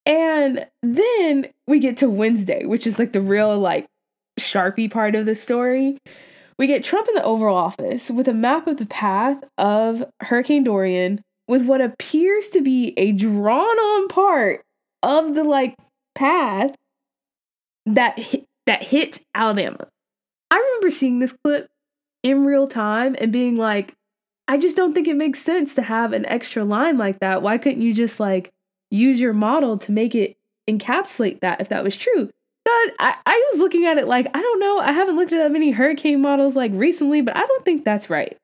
And 0.06 0.66
then 0.82 1.48
we 1.66 1.80
get 1.80 1.96
to 1.98 2.08
Wednesday, 2.08 2.64
which 2.66 2.86
is 2.86 2.98
like 2.98 3.12
the 3.12 3.20
real 3.20 3.58
like 3.58 3.86
sharpie 4.38 4.90
part 4.90 5.16
of 5.16 5.26
the 5.26 5.34
story. 5.34 5.98
We 6.56 6.68
get 6.68 6.84
Trump 6.84 7.08
in 7.08 7.14
the 7.16 7.24
Oval 7.24 7.54
Office 7.54 8.10
with 8.10 8.28
a 8.28 8.32
map 8.32 8.68
of 8.68 8.76
the 8.76 8.86
path 8.86 9.42
of 9.58 10.04
Hurricane 10.20 10.62
Dorian 10.62 11.20
with 11.48 11.66
what 11.66 11.80
appears 11.80 12.48
to 12.50 12.60
be 12.60 12.94
a 12.96 13.10
drawn 13.10 13.60
on 13.60 14.08
part 14.08 14.62
of 15.02 15.34
the 15.34 15.42
like 15.42 15.74
path 16.14 16.76
that 17.86 18.18
hit, 18.18 18.46
that 18.66 18.82
hits 18.82 19.20
Alabama. 19.34 19.88
I 20.50 20.56
remember 20.56 20.90
seeing 20.90 21.18
this 21.18 21.32
clip 21.32 21.68
in 22.22 22.44
real 22.44 22.66
time 22.66 23.16
and 23.18 23.32
being 23.32 23.56
like, 23.56 23.94
I 24.46 24.58
just 24.58 24.76
don't 24.76 24.94
think 24.94 25.08
it 25.08 25.16
makes 25.16 25.40
sense 25.40 25.74
to 25.74 25.82
have 25.82 26.12
an 26.12 26.26
extra 26.26 26.64
line 26.64 26.98
like 26.98 27.20
that. 27.20 27.42
Why 27.42 27.58
couldn't 27.58 27.82
you 27.82 27.94
just 27.94 28.20
like 28.20 28.52
use 28.90 29.20
your 29.20 29.32
model 29.32 29.78
to 29.78 29.92
make 29.92 30.14
it 30.14 30.36
encapsulate 30.68 31.40
that 31.40 31.60
if 31.60 31.68
that 31.70 31.84
was 31.84 31.96
true? 31.96 32.30
But 32.64 32.94
I, 32.98 33.16
I 33.26 33.50
was 33.52 33.60
looking 33.60 33.84
at 33.84 33.98
it 33.98 34.06
like, 34.06 34.26
I 34.34 34.40
don't 34.40 34.60
know. 34.60 34.78
I 34.78 34.92
haven't 34.92 35.16
looked 35.16 35.32
at 35.32 35.38
that 35.38 35.52
many 35.52 35.70
hurricane 35.70 36.22
models 36.22 36.56
like 36.56 36.72
recently, 36.74 37.20
but 37.20 37.36
I 37.36 37.44
don't 37.44 37.64
think 37.64 37.84
that's 37.84 38.08
right. 38.08 38.38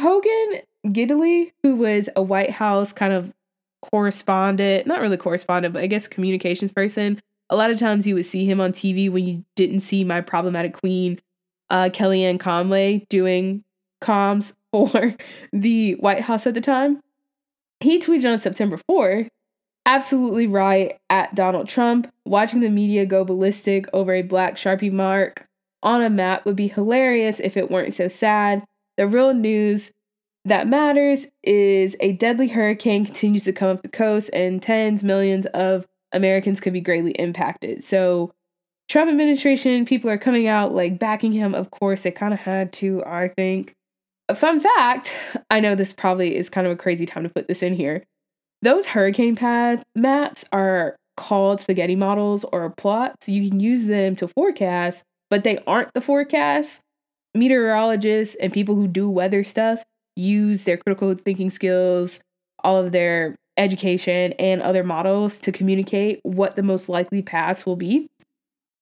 Hogan 0.00 0.60
Gidley, 0.86 1.52
who 1.62 1.76
was 1.76 2.08
a 2.16 2.22
White 2.22 2.50
House 2.50 2.92
kind 2.92 3.12
of 3.12 3.32
correspondent, 3.82 4.86
not 4.86 5.00
really 5.00 5.16
correspondent, 5.16 5.74
but 5.74 5.82
I 5.82 5.86
guess 5.86 6.08
communications 6.08 6.72
person, 6.72 7.20
a 7.50 7.56
lot 7.56 7.70
of 7.70 7.78
times 7.78 8.06
you 8.06 8.14
would 8.14 8.26
see 8.26 8.44
him 8.44 8.60
on 8.60 8.72
TV 8.72 9.10
when 9.10 9.26
you 9.26 9.44
didn't 9.54 9.80
see 9.80 10.04
my 10.04 10.20
problematic 10.20 10.74
queen, 10.74 11.20
uh, 11.70 11.88
Kellyanne 11.90 12.40
Conway, 12.40 13.06
doing 13.08 13.64
comms 14.02 14.54
for 14.72 15.14
the 15.52 15.94
White 15.94 16.22
House 16.22 16.46
at 16.46 16.54
the 16.54 16.60
time. 16.60 17.00
He 17.80 17.98
tweeted 17.98 18.30
on 18.32 18.40
September 18.40 18.78
4th, 18.90 19.28
absolutely 19.86 20.46
right 20.46 20.98
at 21.08 21.34
Donald 21.34 21.68
Trump. 21.68 22.12
Watching 22.24 22.60
the 22.60 22.68
media 22.68 23.06
go 23.06 23.24
ballistic 23.24 23.86
over 23.92 24.12
a 24.12 24.22
black 24.22 24.56
Sharpie 24.56 24.92
mark 24.92 25.46
on 25.82 26.02
a 26.02 26.10
map 26.10 26.44
would 26.44 26.56
be 26.56 26.68
hilarious 26.68 27.40
if 27.40 27.56
it 27.56 27.70
weren't 27.70 27.94
so 27.94 28.08
sad. 28.08 28.64
The 28.96 29.06
real 29.06 29.32
news 29.32 29.92
that 30.44 30.68
matters 30.68 31.28
is 31.42 31.96
a 32.00 32.12
deadly 32.12 32.48
hurricane 32.48 33.04
continues 33.06 33.44
to 33.44 33.52
come 33.52 33.68
up 33.68 33.82
the 33.82 33.88
coast 33.88 34.30
and 34.32 34.62
tens, 34.62 35.02
millions 35.02 35.46
of 35.46 35.86
Americans 36.12 36.60
could 36.60 36.72
be 36.72 36.80
greatly 36.80 37.12
impacted. 37.12 37.84
So, 37.84 38.32
Trump 38.88 39.10
administration, 39.10 39.84
people 39.84 40.08
are 40.08 40.18
coming 40.18 40.46
out 40.46 40.74
like 40.74 40.98
backing 40.98 41.32
him. 41.32 41.54
Of 41.54 41.70
course, 41.70 42.02
they 42.02 42.10
kind 42.10 42.32
of 42.32 42.40
had 42.40 42.72
to, 42.74 43.04
I 43.04 43.28
think. 43.28 43.74
Fun 44.34 44.60
fact 44.60 45.12
I 45.50 45.60
know 45.60 45.74
this 45.74 45.92
probably 45.92 46.36
is 46.36 46.50
kind 46.50 46.66
of 46.66 46.72
a 46.72 46.76
crazy 46.76 47.06
time 47.06 47.22
to 47.22 47.28
put 47.28 47.48
this 47.48 47.62
in 47.62 47.74
here. 47.74 48.04
Those 48.62 48.86
hurricane 48.86 49.36
path 49.36 49.82
maps 49.94 50.44
are 50.52 50.96
called 51.16 51.60
spaghetti 51.60 51.96
models 51.96 52.44
or 52.44 52.70
plots. 52.70 53.28
You 53.28 53.48
can 53.48 53.60
use 53.60 53.86
them 53.86 54.16
to 54.16 54.28
forecast, 54.28 55.02
but 55.30 55.44
they 55.44 55.58
aren't 55.66 55.92
the 55.94 56.00
forecast. 56.00 56.80
Meteorologists 57.34 58.36
and 58.36 58.52
people 58.52 58.74
who 58.74 58.88
do 58.88 59.08
weather 59.10 59.44
stuff 59.44 59.82
use 60.16 60.64
their 60.64 60.76
critical 60.76 61.14
thinking 61.14 61.50
skills, 61.50 62.20
all 62.64 62.76
of 62.76 62.92
their 62.92 63.34
education 63.58 64.32
and 64.38 64.62
other 64.62 64.84
models 64.84 65.38
to 65.38 65.52
communicate 65.52 66.20
what 66.22 66.56
the 66.56 66.62
most 66.62 66.88
likely 66.88 67.20
paths 67.20 67.66
will 67.66 67.76
be. 67.76 68.08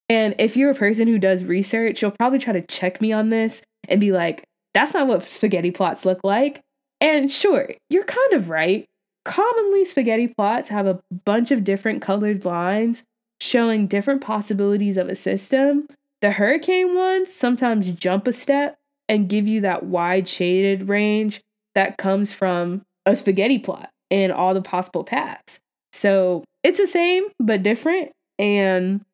And 0.08 0.34
if 0.38 0.56
you're 0.56 0.70
a 0.70 0.74
person 0.74 1.08
who 1.08 1.18
does 1.18 1.44
research, 1.44 2.00
you'll 2.00 2.12
probably 2.12 2.38
try 2.38 2.52
to 2.52 2.62
check 2.62 3.00
me 3.00 3.12
on 3.12 3.30
this 3.30 3.62
and 3.88 4.00
be 4.00 4.12
like, 4.12 4.44
that's 4.74 4.94
not 4.94 5.08
what 5.08 5.24
spaghetti 5.24 5.70
plots 5.70 6.04
look 6.04 6.20
like. 6.22 6.60
And 7.00 7.30
sure, 7.30 7.70
you're 7.90 8.04
kind 8.04 8.32
of 8.32 8.48
right. 8.48 8.84
Commonly, 9.24 9.84
spaghetti 9.84 10.28
plots 10.28 10.68
have 10.68 10.86
a 10.86 11.00
bunch 11.24 11.50
of 11.50 11.64
different 11.64 12.02
colored 12.02 12.44
lines 12.44 13.04
showing 13.40 13.86
different 13.86 14.20
possibilities 14.20 14.96
of 14.96 15.08
a 15.08 15.16
system. 15.16 15.88
The 16.20 16.32
hurricane 16.32 16.94
ones 16.94 17.32
sometimes 17.32 17.90
jump 17.92 18.26
a 18.26 18.32
step 18.32 18.76
and 19.08 19.28
give 19.28 19.46
you 19.46 19.60
that 19.62 19.84
wide 19.84 20.28
shaded 20.28 20.88
range 20.88 21.42
that 21.74 21.98
comes 21.98 22.32
from 22.32 22.82
a 23.04 23.16
spaghetti 23.16 23.58
plot 23.58 23.90
and 24.10 24.32
all 24.32 24.54
the 24.54 24.62
possible 24.62 25.04
paths. 25.04 25.60
So 25.92 26.44
it's 26.62 26.78
the 26.78 26.86
same 26.86 27.24
but 27.38 27.62
different. 27.62 28.12
And, 28.38 29.04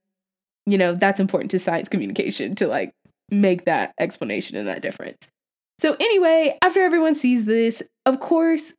you 0.67 0.79
know, 0.79 0.95
that's 0.95 1.21
important 1.21 1.51
to 1.53 1.59
science 1.59 1.89
communication 1.89 2.55
to 2.57 2.67
like 2.67 2.93
make 3.31 3.65
that 3.65 3.93
explanation 3.99 4.57
and 4.57 4.69
that 4.69 4.83
difference. 4.83 5.29
So, 5.79 5.97
anyway, 5.99 6.57
after 6.63 6.81
everyone 6.83 7.15
sees 7.15 7.45
this, 7.45 7.83
of 8.07 8.21
course, 8.21 8.75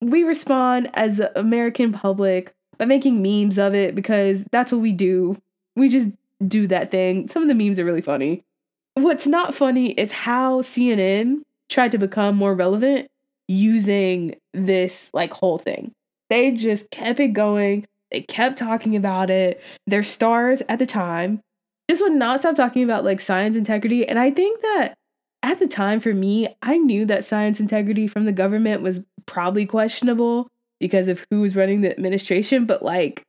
we 0.00 0.22
respond 0.22 0.90
as 0.94 1.16
the 1.16 1.36
American 1.38 1.92
public 1.92 2.52
by 2.78 2.84
making 2.84 3.22
memes 3.22 3.58
of 3.58 3.74
it 3.74 3.94
because 3.94 4.44
that's 4.50 4.72
what 4.72 4.80
we 4.80 4.92
do. 4.92 5.36
We 5.76 5.88
just 5.88 6.08
do 6.46 6.66
that 6.68 6.90
thing. 6.90 7.28
Some 7.28 7.42
of 7.42 7.48
the 7.48 7.54
memes 7.54 7.78
are 7.78 7.84
really 7.84 8.00
funny. 8.00 8.42
What's 8.94 9.26
not 9.26 9.54
funny 9.54 9.92
is 9.92 10.12
how 10.12 10.62
CNN 10.62 11.42
tried 11.68 11.92
to 11.92 11.98
become 11.98 12.36
more 12.36 12.54
relevant 12.54 13.08
using 13.50 14.36
this 14.54 15.10
like 15.12 15.32
whole 15.32 15.58
thing. 15.58 15.92
They 16.28 16.52
just 16.52 16.90
kept 16.90 17.18
it 17.18 17.28
going. 17.28 17.84
They 18.12 18.20
kept 18.22 18.58
talking 18.58 18.94
about 18.94 19.28
it. 19.28 19.60
Their 19.88 20.04
stars 20.04 20.62
at 20.68 20.78
the 20.78 20.86
time 20.86 21.40
just 21.90 22.00
would 22.00 22.12
not 22.12 22.40
stop 22.40 22.54
talking 22.54 22.84
about 22.84 23.04
like 23.04 23.20
science 23.20 23.56
integrity. 23.56 24.06
And 24.06 24.20
I 24.20 24.30
think 24.30 24.60
that 24.62 24.94
at 25.42 25.58
the 25.58 25.66
time 25.66 25.98
for 25.98 26.14
me, 26.14 26.54
I 26.62 26.78
knew 26.78 27.04
that 27.06 27.24
science 27.24 27.58
integrity 27.58 28.06
from 28.06 28.24
the 28.24 28.32
government 28.32 28.82
was 28.82 29.00
probably 29.26 29.66
questionable 29.66 30.46
because 30.78 31.08
of 31.08 31.26
who 31.30 31.40
was 31.40 31.56
running 31.56 31.80
the 31.80 31.90
administration, 31.90 32.66
but 32.66 32.84
like 32.84 33.22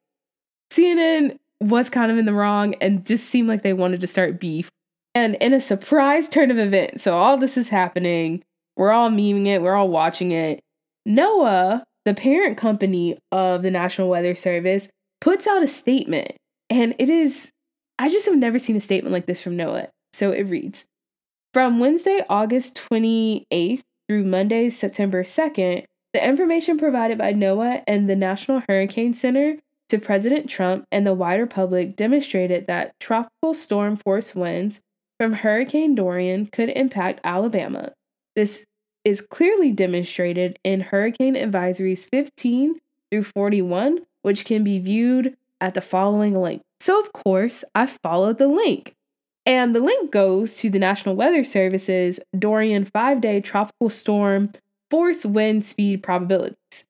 CNN 0.72 1.40
was 1.60 1.90
kind 1.90 2.12
of 2.12 2.18
in 2.20 2.26
the 2.26 2.34
wrong 2.34 2.76
and 2.76 3.06
just 3.06 3.28
seemed 3.28 3.48
like 3.48 3.64
they 3.64 3.74
wanted 3.74 4.02
to 4.02 4.08
start 4.08 4.40
beef. 4.40 4.70
And 5.16 5.36
in 5.36 5.54
a 5.54 5.60
surprise 5.60 6.30
turn 6.30 6.52
of 6.52 6.60
events, 6.60 7.04
so 7.04 7.18
all 7.18 7.38
this 7.38 7.58
is 7.58 7.70
happening, 7.70 8.44
we're 8.82 8.92
all 8.92 9.12
memeing 9.12 9.46
it, 9.46 9.62
we're 9.62 9.76
all 9.76 9.90
watching 9.90 10.32
it. 10.32 10.60
NOAA, 11.08 11.84
the 12.04 12.16
parent 12.16 12.58
company 12.58 13.16
of 13.32 13.62
the 13.62 13.70
National 13.70 14.10
Weather 14.10 14.34
Service, 14.34 14.90
puts 15.20 15.46
out 15.46 15.62
a 15.62 15.68
statement. 15.68 16.32
And 16.68 16.96
it 16.98 17.08
is, 17.08 17.52
I 18.00 18.10
just 18.10 18.26
have 18.26 18.36
never 18.36 18.58
seen 18.58 18.76
a 18.76 18.82
statement 18.82 19.14
like 19.14 19.28
this 19.28 19.40
from 19.40 19.56
NOAA. 19.56 19.90
So 20.14 20.32
it 20.32 20.46
reads 20.46 20.86
From 21.54 21.78
Wednesday, 21.78 22.24
August 22.28 22.82
28th 22.90 23.84
through 24.10 24.24
Monday, 24.24 24.68
September 24.72 25.22
2nd, 25.22 25.84
the 26.14 26.28
information 26.28 26.80
provided 26.80 27.20
by 27.20 27.34
NOAA 27.34 27.84
and 27.86 28.10
the 28.10 28.16
National 28.16 28.64
Hurricane 28.68 29.14
Center 29.14 29.58
to 29.90 30.00
President 30.00 30.50
Trump 30.50 30.86
and 30.92 31.06
the 31.06 31.14
wider 31.14 31.46
public 31.46 31.96
demonstrated 31.96 32.66
that 32.66 33.00
tropical 33.00 33.54
storm 33.54 33.96
force 33.96 34.34
winds 34.34 34.82
from 35.20 35.34
Hurricane 35.34 35.94
Dorian 35.94 36.48
could 36.48 36.70
impact 36.70 37.22
Alabama. 37.24 37.92
This 38.36 38.66
is 39.04 39.22
clearly 39.22 39.72
demonstrated 39.72 40.60
in 40.64 40.82
Hurricane 40.82 41.36
Advisories 41.36 42.08
15 42.10 42.80
through 43.10 43.24
41, 43.24 44.00
which 44.22 44.46
can 44.46 44.64
be 44.64 44.80
viewed 44.80 45.36
at 45.60 45.74
the 45.74 45.82
following 45.82 46.34
link. 46.34 46.62
So, 46.80 47.00
of 47.00 47.14
course, 47.14 47.64
I 47.76 47.88
followed 47.88 48.38
the 48.38 48.48
link. 48.48 48.96
And 49.46 49.76
the 49.76 49.80
link 49.80 50.12
goes 50.12 50.58
to 50.58 50.70
the 50.70 50.80
National 50.80 51.16
Weather 51.16 51.44
Service's 51.44 52.20
Dorian 52.38 52.86
five 52.86 53.22
day 53.22 53.42
tropical 53.42 53.90
storm 53.90 54.52
force 54.90 55.26
wind 55.26 55.66
speed 55.66 56.04
probabilities. 56.04 56.86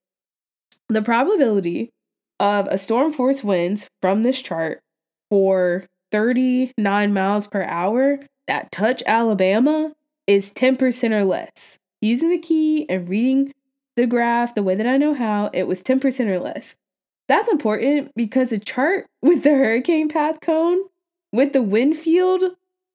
The 0.89 1.01
probability 1.01 1.91
of 2.39 2.67
a 2.67 2.77
storm 2.77 3.13
force 3.13 3.43
winds 3.43 3.87
from 4.01 4.23
this 4.23 4.41
chart 4.41 4.81
for 5.29 5.85
39 6.11 7.13
miles 7.13 7.47
per 7.47 7.63
hour 7.63 8.19
that 8.47 8.71
touch 8.71 9.01
Alabama 9.05 9.93
is 10.27 10.51
10% 10.51 11.11
or 11.11 11.23
less. 11.23 11.79
Using 12.01 12.29
the 12.29 12.37
key 12.37 12.89
and 12.89 13.07
reading 13.07 13.53
the 13.95 14.07
graph 14.07 14.55
the 14.55 14.63
way 14.63 14.75
that 14.75 14.87
I 14.87 14.97
know 14.97 15.13
how, 15.13 15.49
it 15.53 15.63
was 15.63 15.81
10% 15.81 16.27
or 16.27 16.39
less. 16.39 16.75
That's 17.27 17.49
important 17.49 18.11
because 18.15 18.51
a 18.51 18.59
chart 18.59 19.05
with 19.21 19.43
the 19.43 19.51
hurricane 19.51 20.09
path 20.09 20.41
cone 20.41 20.79
with 21.31 21.53
the 21.53 21.61
wind 21.61 21.97
field 21.97 22.43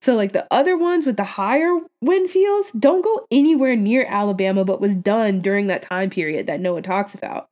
so, 0.02 0.14
like 0.14 0.32
the 0.32 0.46
other 0.50 0.76
ones 0.76 1.06
with 1.06 1.16
the 1.16 1.24
higher 1.24 1.78
wind 2.00 2.30
fields 2.30 2.70
don't 2.72 3.02
go 3.02 3.26
anywhere 3.30 3.76
near 3.76 4.06
Alabama, 4.08 4.64
but 4.64 4.80
was 4.80 4.94
done 4.94 5.40
during 5.40 5.66
that 5.66 5.82
time 5.82 6.10
period 6.10 6.46
that 6.46 6.60
NOAA 6.60 6.84
talks 6.84 7.14
about. 7.14 7.48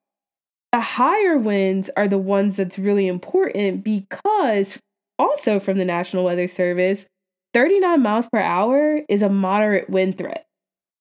The 0.73 0.81
higher 0.81 1.39
winds 1.39 1.91
are 1.97 2.09
the 2.09 2.19
ones 2.19 2.57
that's 2.57 2.79
really 2.79 3.07
important 3.07 3.83
because, 3.83 4.79
also 5.19 5.59
from 5.59 5.79
the 5.79 5.85
National 5.85 6.25
Weather 6.25 6.49
Service, 6.49 7.07
39 7.55 8.03
miles 8.03 8.29
per 8.33 8.41
hour 8.41 9.01
is 9.09 9.23
a 9.23 9.29
moderate 9.29 9.89
wind 9.89 10.19
threat. 10.19 10.47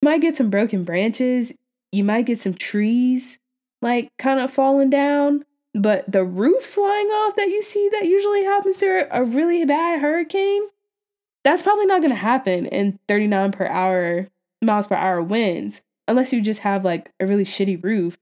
Might 0.04 0.20
get 0.20 0.36
some 0.36 0.50
broken 0.50 0.84
branches, 0.84 1.54
you 1.90 2.04
might 2.04 2.26
get 2.26 2.38
some 2.38 2.52
trees 2.52 3.38
like 3.80 4.10
kind 4.18 4.38
of 4.38 4.50
falling 4.50 4.90
down, 4.90 5.44
but 5.72 6.04
the 6.10 6.24
roofs 6.24 6.74
flying 6.74 7.06
off 7.06 7.36
that 7.36 7.48
you 7.48 7.62
see 7.62 7.88
that 7.92 8.04
usually 8.04 8.44
happens 8.44 8.76
to 8.78 9.08
a 9.10 9.24
really 9.24 9.64
bad 9.64 10.02
hurricane 10.02 10.68
that's 11.44 11.62
probably 11.62 11.86
not 11.86 12.00
going 12.00 12.10
to 12.10 12.16
happen 12.16 12.66
in 12.66 12.98
39 13.06 13.52
per 13.52 13.66
hour 13.66 14.28
miles 14.62 14.86
per 14.86 14.94
hour 14.94 15.22
winds 15.22 15.82
unless 16.08 16.32
you 16.32 16.40
just 16.40 16.60
have 16.60 16.84
like 16.84 17.10
a 17.20 17.26
really 17.26 17.44
shitty 17.44 17.82
roof. 17.84 18.16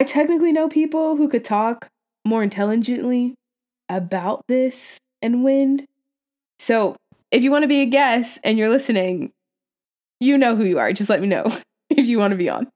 I 0.00 0.04
technically 0.04 0.52
know 0.52 0.68
people 0.68 1.16
who 1.16 1.28
could 1.28 1.44
talk 1.44 1.88
more 2.24 2.42
intelligently 2.42 3.34
about 3.88 4.44
this 4.46 4.98
and 5.20 5.44
wind. 5.44 5.86
So, 6.58 6.96
if 7.30 7.42
you 7.42 7.50
want 7.50 7.64
to 7.64 7.68
be 7.68 7.82
a 7.82 7.86
guest 7.86 8.38
and 8.44 8.56
you're 8.56 8.68
listening, 8.68 9.32
you 10.20 10.38
know 10.38 10.56
who 10.56 10.64
you 10.64 10.78
are. 10.78 10.92
Just 10.92 11.10
let 11.10 11.20
me 11.20 11.28
know 11.28 11.44
if 11.90 12.06
you 12.06 12.18
want 12.18 12.32
to 12.32 12.36
be 12.36 12.48
on. 12.48 12.68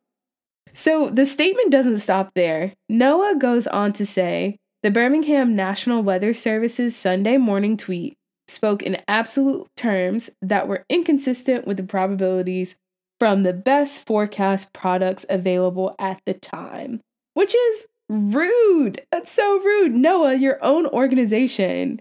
So, 0.73 1.11
the 1.11 1.27
statement 1.27 1.71
doesn't 1.71 1.99
stop 1.99 2.31
there. 2.35 2.75
NOAA 2.91 3.41
goes 3.41 3.67
on 3.67 3.93
to 3.95 4.07
say 4.07 4.57
the 4.83 4.91
Birmingham 4.91 5.57
National 5.57 6.03
Weather 6.03 6.33
Service's 6.33 6.97
Sunday 6.97 7.37
morning 7.37 7.77
tweet 7.77 8.15
spoke 8.47 8.83
in 8.83 9.03
absolute 9.09 9.67
terms 9.77 10.31
that 10.41 10.69
were 10.69 10.85
inconsistent 10.89 11.67
with 11.67 11.77
the 11.77 11.83
probabilities 11.83 12.77
from 13.19 13.43
the 13.43 13.53
best 13.53 14.07
forecast 14.07 14.73
products 14.73 15.27
available 15.29 15.95
at 15.99 16.21
the 16.25 16.35
time, 16.35 17.01
which 17.35 17.55
is 17.55 17.87
rude. 18.09 19.03
That's 19.13 19.31
so 19.31 19.61
rude. 19.61 19.93
NOAA, 19.93 20.41
your 20.41 20.63
own 20.65 20.87
organization, 20.87 22.01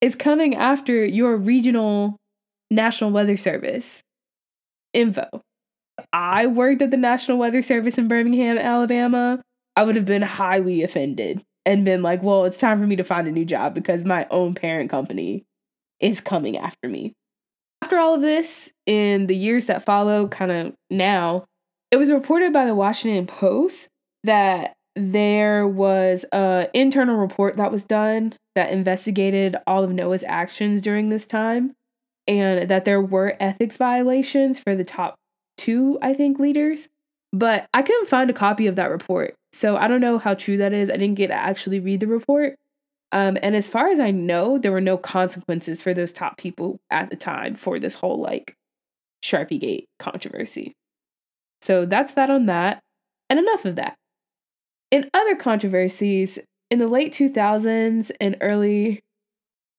is 0.00 0.16
coming 0.16 0.54
after 0.54 1.04
your 1.04 1.36
regional 1.36 2.16
National 2.70 3.10
Weather 3.10 3.36
Service 3.36 4.02
info. 4.98 5.28
I 6.12 6.46
worked 6.46 6.82
at 6.82 6.90
the 6.90 6.96
National 6.96 7.38
Weather 7.38 7.62
Service 7.62 7.98
in 7.98 8.08
Birmingham, 8.08 8.58
Alabama. 8.58 9.42
I 9.76 9.84
would 9.84 9.96
have 9.96 10.04
been 10.04 10.22
highly 10.22 10.82
offended 10.82 11.42
and 11.64 11.84
been 11.84 12.02
like, 12.02 12.22
well, 12.22 12.44
it's 12.44 12.58
time 12.58 12.80
for 12.80 12.86
me 12.86 12.96
to 12.96 13.04
find 13.04 13.28
a 13.28 13.32
new 13.32 13.44
job 13.44 13.74
because 13.74 14.04
my 14.04 14.26
own 14.30 14.54
parent 14.54 14.90
company 14.90 15.44
is 16.00 16.20
coming 16.20 16.56
after 16.56 16.88
me. 16.88 17.14
After 17.82 17.98
all 17.98 18.14
of 18.14 18.22
this, 18.22 18.72
in 18.86 19.26
the 19.26 19.36
years 19.36 19.66
that 19.66 19.84
follow, 19.84 20.26
kind 20.28 20.50
of 20.50 20.74
now, 20.90 21.44
it 21.90 21.96
was 21.96 22.10
reported 22.10 22.52
by 22.52 22.66
the 22.66 22.74
Washington 22.74 23.26
Post 23.26 23.88
that 24.24 24.74
there 24.96 25.66
was 25.66 26.24
an 26.32 26.68
internal 26.74 27.16
report 27.16 27.56
that 27.56 27.70
was 27.70 27.84
done 27.84 28.34
that 28.56 28.72
investigated 28.72 29.56
all 29.66 29.84
of 29.84 29.90
NOAA's 29.90 30.24
actions 30.26 30.82
during 30.82 31.08
this 31.08 31.24
time 31.24 31.74
and 32.28 32.68
that 32.68 32.84
there 32.84 33.00
were 33.00 33.36
ethics 33.40 33.76
violations 33.76 34.60
for 34.60 34.76
the 34.76 34.84
top 34.84 35.16
two, 35.56 35.98
I 36.02 36.12
think, 36.14 36.38
leaders. 36.38 36.88
But 37.32 37.68
I 37.74 37.82
couldn't 37.82 38.08
find 38.08 38.30
a 38.30 38.34
copy 38.34 38.66
of 38.66 38.76
that 38.76 38.90
report. 38.90 39.34
So 39.52 39.76
I 39.76 39.88
don't 39.88 40.00
know 40.00 40.18
how 40.18 40.34
true 40.34 40.58
that 40.58 40.72
is. 40.72 40.90
I 40.90 40.96
didn't 40.96 41.16
get 41.16 41.28
to 41.28 41.34
actually 41.34 41.80
read 41.80 42.00
the 42.00 42.06
report. 42.06 42.56
Um, 43.10 43.38
and 43.42 43.56
as 43.56 43.68
far 43.68 43.88
as 43.88 43.98
I 43.98 44.10
know, 44.10 44.58
there 44.58 44.72
were 44.72 44.80
no 44.80 44.98
consequences 44.98 45.82
for 45.82 45.94
those 45.94 46.12
top 46.12 46.36
people 46.36 46.78
at 46.90 47.08
the 47.10 47.16
time 47.16 47.54
for 47.54 47.78
this 47.78 47.94
whole 47.94 48.20
like 48.20 48.54
Sharpie 49.24 49.60
Gate 49.60 49.86
controversy. 49.98 50.74
So 51.62 51.86
that's 51.86 52.14
that 52.14 52.30
on 52.30 52.46
that. 52.46 52.80
And 53.30 53.38
enough 53.38 53.64
of 53.64 53.76
that. 53.76 53.96
In 54.90 55.08
other 55.12 55.36
controversies, 55.36 56.38
in 56.70 56.78
the 56.78 56.88
late 56.88 57.12
2000s 57.12 58.10
and 58.20 58.36
early 58.40 59.00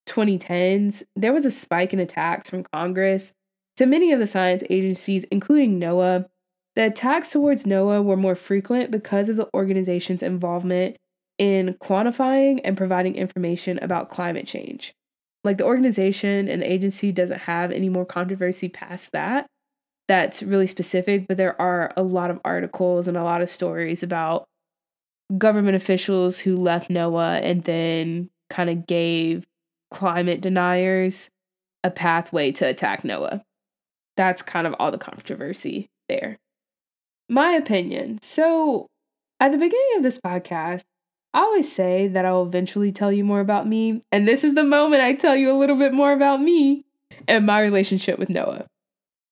2010s, 0.09 1.03
there 1.15 1.33
was 1.33 1.45
a 1.45 1.51
spike 1.51 1.93
in 1.93 1.99
attacks 1.99 2.49
from 2.49 2.65
Congress 2.73 3.33
to 3.77 3.85
many 3.85 4.11
of 4.11 4.19
the 4.19 4.27
science 4.27 4.63
agencies, 4.69 5.23
including 5.31 5.79
NOAA. 5.79 6.25
The 6.75 6.85
attacks 6.87 7.31
towards 7.31 7.63
NOAA 7.63 8.03
were 8.03 8.17
more 8.17 8.35
frequent 8.35 8.91
because 8.91 9.29
of 9.29 9.35
the 9.37 9.49
organization's 9.53 10.23
involvement 10.23 10.97
in 11.37 11.75
quantifying 11.81 12.59
and 12.63 12.75
providing 12.75 13.15
information 13.15 13.79
about 13.81 14.09
climate 14.09 14.47
change. 14.47 14.93
like 15.43 15.57
the 15.57 15.65
organization 15.65 16.47
and 16.49 16.61
the 16.61 16.71
agency 16.71 17.11
doesn't 17.11 17.41
have 17.41 17.71
any 17.71 17.89
more 17.89 18.05
controversy 18.05 18.69
past 18.69 19.11
that. 19.13 19.47
That's 20.07 20.43
really 20.43 20.67
specific, 20.67 21.27
but 21.27 21.37
there 21.37 21.59
are 21.61 21.93
a 21.95 22.03
lot 22.03 22.31
of 22.31 22.39
articles 22.43 23.07
and 23.07 23.15
a 23.15 23.23
lot 23.23 23.41
of 23.41 23.49
stories 23.49 24.03
about 24.03 24.45
government 25.37 25.75
officials 25.75 26.39
who 26.39 26.57
left 26.57 26.89
NOAA 26.89 27.41
and 27.43 27.63
then 27.63 28.29
kind 28.49 28.69
of 28.69 28.87
gave 28.87 29.45
climate 29.91 30.41
deniers 30.41 31.29
a 31.83 31.91
pathway 31.91 32.51
to 32.53 32.67
attack 32.67 33.03
NOAA. 33.03 33.41
That's 34.17 34.41
kind 34.41 34.67
of 34.67 34.75
all 34.79 34.91
the 34.91 34.97
controversy 34.97 35.89
there. 36.07 36.37
My 37.29 37.51
opinion. 37.51 38.19
So, 38.21 38.87
at 39.39 39.51
the 39.51 39.57
beginning 39.57 39.97
of 39.97 40.03
this 40.03 40.19
podcast, 40.19 40.81
I 41.33 41.39
always 41.39 41.71
say 41.71 42.07
that 42.07 42.25
I 42.25 42.31
will 42.31 42.45
eventually 42.45 42.91
tell 42.91 43.11
you 43.11 43.23
more 43.23 43.39
about 43.39 43.67
me. 43.67 44.01
And 44.11 44.27
this 44.27 44.43
is 44.43 44.55
the 44.55 44.63
moment 44.63 45.03
I 45.03 45.13
tell 45.13 45.35
you 45.35 45.51
a 45.51 45.57
little 45.57 45.77
bit 45.77 45.93
more 45.93 46.11
about 46.11 46.41
me 46.41 46.83
and 47.27 47.45
my 47.45 47.61
relationship 47.61 48.17
with 48.17 48.29
NOAA. 48.29 48.65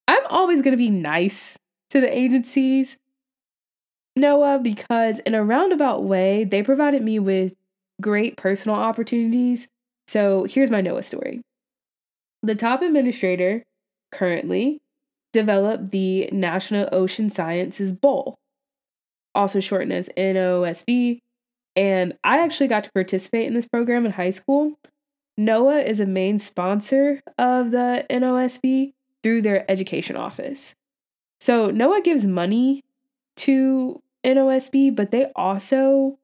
I'm 0.07 0.25
always 0.29 0.61
going 0.61 0.73
to 0.73 0.77
be 0.77 0.89
nice 0.89 1.57
to 1.89 1.99
the 1.99 2.15
agencies, 2.15 2.97
NOAA, 4.17 4.61
because 4.61 5.19
in 5.19 5.33
a 5.33 5.43
roundabout 5.43 6.03
way, 6.03 6.43
they 6.43 6.61
provided 6.63 7.01
me 7.01 7.19
with 7.19 7.53
great 7.99 8.37
personal 8.37 8.77
opportunities. 8.77 9.67
So 10.07 10.45
here's 10.45 10.69
my 10.69 10.81
NOAA 10.81 11.03
story. 11.03 11.41
The 12.43 12.55
top 12.55 12.81
administrator 12.81 13.63
currently 14.11 14.79
developed 15.33 15.91
the 15.91 16.29
National 16.31 16.87
Ocean 16.91 17.29
Sciences 17.29 17.93
Bowl, 17.93 18.35
also 19.35 19.59
shortened 19.59 19.93
as 19.93 20.09
NOSB, 20.17 21.19
and 21.75 22.17
I 22.23 22.39
actually 22.39 22.67
got 22.67 22.83
to 22.85 22.91
participate 22.91 23.47
in 23.47 23.53
this 23.53 23.67
program 23.67 24.05
in 24.05 24.13
high 24.13 24.31
school. 24.31 24.79
NOAA 25.39 25.85
is 25.85 25.99
a 25.99 26.05
main 26.07 26.39
sponsor 26.39 27.21
of 27.37 27.71
the 27.71 28.05
NOSB 28.09 28.93
through 29.21 29.41
their 29.41 29.69
education 29.69 30.15
office. 30.15 30.73
So 31.39 31.71
NOAA 31.71 32.03
gives 32.03 32.25
money 32.25 32.83
to 33.37 34.01
NOSB, 34.23 34.95
but 34.95 35.11
they 35.11 35.31
also 35.35 36.17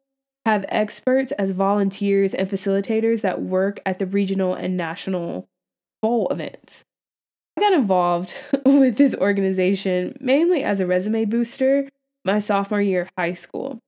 have 0.45 0.65
experts 0.69 1.31
as 1.33 1.51
volunteers 1.51 2.33
and 2.33 2.49
facilitators 2.49 3.21
that 3.21 3.41
work 3.41 3.79
at 3.85 3.99
the 3.99 4.05
regional 4.05 4.53
and 4.53 4.75
national 4.75 5.47
bowl 6.01 6.27
events. 6.29 6.83
I 7.57 7.61
got 7.61 7.73
involved 7.73 8.33
with 8.65 8.97
this 8.97 9.15
organization 9.15 10.17
mainly 10.19 10.63
as 10.63 10.79
a 10.79 10.85
resume 10.85 11.25
booster 11.25 11.87
my 12.25 12.39
sophomore 12.39 12.81
year 12.81 13.01
of 13.01 13.11
high 13.17 13.33
school. 13.33 13.79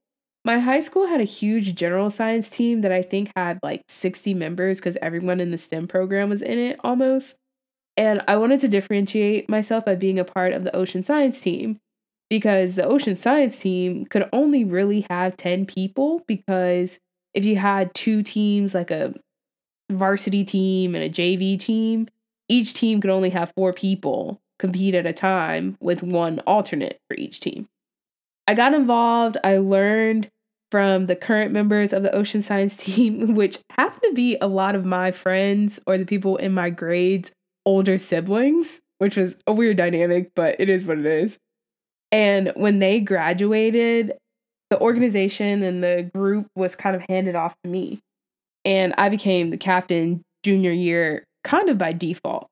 My 0.43 0.59
high 0.59 0.81
school 0.81 1.07
had 1.07 1.21
a 1.21 1.25
huge 1.25 1.73
general 1.73 2.09
science 2.09 2.49
team 2.49 2.81
that 2.81 2.91
I 2.91 3.01
think 3.01 3.31
had 3.35 3.59
like 3.63 3.81
60 3.87 4.33
members 4.33 4.77
because 4.77 4.97
everyone 5.01 5.39
in 5.39 5.51
the 5.51 5.57
STEM 5.57 5.87
program 5.87 6.29
was 6.29 6.41
in 6.41 6.59
it 6.59 6.79
almost. 6.83 7.35
And 7.97 8.21
I 8.27 8.35
wanted 8.35 8.59
to 8.59 8.67
differentiate 8.67 9.49
myself 9.49 9.85
by 9.85 9.95
being 9.95 10.19
a 10.19 10.25
part 10.25 10.53
of 10.53 10.63
the 10.63 10.75
ocean 10.75 11.03
science 11.03 11.39
team 11.39 11.79
because 12.29 12.75
the 12.75 12.85
ocean 12.85 13.17
science 13.17 13.57
team 13.57 14.05
could 14.05 14.27
only 14.33 14.63
really 14.63 15.05
have 15.09 15.37
10 15.37 15.65
people 15.65 16.23
because 16.27 16.99
if 17.33 17.45
you 17.45 17.57
had 17.57 17.93
two 17.93 18.23
teams, 18.23 18.73
like 18.73 18.91
a 18.91 19.13
varsity 19.91 20.43
team 20.43 20.95
and 20.95 21.03
a 21.03 21.09
JV 21.09 21.59
team, 21.59 22.07
each 22.47 22.73
team 22.73 23.01
could 23.01 23.11
only 23.11 23.29
have 23.29 23.53
four 23.55 23.73
people 23.73 24.41
compete 24.57 24.95
at 24.95 25.05
a 25.05 25.13
time 25.13 25.77
with 25.79 26.01
one 26.01 26.39
alternate 26.47 26.99
for 27.07 27.15
each 27.17 27.39
team. 27.39 27.67
I 28.47 28.53
got 28.53 28.73
involved, 28.73 29.37
I 29.43 29.57
learned 29.57 30.29
from 30.71 31.05
the 31.05 31.15
current 31.15 31.51
members 31.51 31.93
of 31.93 32.03
the 32.03 32.13
ocean 32.13 32.41
science 32.41 32.75
team, 32.77 33.35
which 33.35 33.59
happen 33.71 34.09
to 34.09 34.13
be 34.13 34.37
a 34.41 34.47
lot 34.47 34.75
of 34.75 34.85
my 34.85 35.11
friends 35.11 35.79
or 35.85 35.97
the 35.97 36.05
people 36.05 36.37
in 36.37 36.53
my 36.53 36.69
grades' 36.69 37.31
older 37.65 37.97
siblings, 37.97 38.81
which 38.99 39.17
was 39.17 39.35
a 39.47 39.53
weird 39.53 39.77
dynamic, 39.77 40.31
but 40.35 40.55
it 40.59 40.69
is 40.69 40.85
what 40.85 40.99
it 40.99 41.05
is. 41.05 41.37
And 42.15 42.53
when 42.55 42.79
they 42.79 43.01
graduated, 43.01 44.13
the 44.69 44.79
organization 44.79 45.61
and 45.63 45.83
the 45.83 46.09
group 46.15 46.47
was 46.55 46.73
kind 46.73 46.95
of 46.95 47.03
handed 47.09 47.35
off 47.35 47.55
to 47.65 47.69
me. 47.69 47.99
And 48.63 48.93
I 48.97 49.09
became 49.09 49.49
the 49.49 49.57
captain 49.57 50.21
junior 50.41 50.71
year 50.71 51.25
kind 51.43 51.69
of 51.69 51.77
by 51.77 51.91
default. 51.91 52.47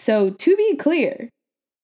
So, 0.00 0.30
to 0.30 0.56
be 0.56 0.74
clear, 0.74 1.28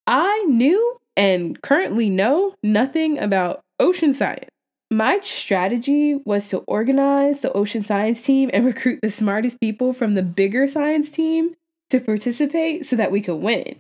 I 0.09 0.45
knew 0.49 0.99
and 1.17 1.63
currently 1.63 2.11
know 2.11 2.57
nothing 2.65 3.21
about 3.21 3.61
ocean 3.79 4.13
science 4.13 4.51
my 4.91 5.19
strategy 5.23 6.21
was 6.25 6.49
to 6.49 6.59
organize 6.67 7.41
the 7.41 7.53
ocean 7.53 7.83
science 7.83 8.23
team 8.23 8.51
and 8.53 8.65
recruit 8.67 9.01
the 9.03 9.11
smartest 9.11 9.61
people 9.61 9.93
from 9.93 10.15
the 10.15 10.23
bigger 10.23 10.67
science 10.67 11.11
team 11.11 11.55
to 11.91 12.01
participate 12.01 12.87
so 12.87 12.97
that 12.97 13.11
we 13.13 13.21
could 13.21 13.37
win. 13.37 13.79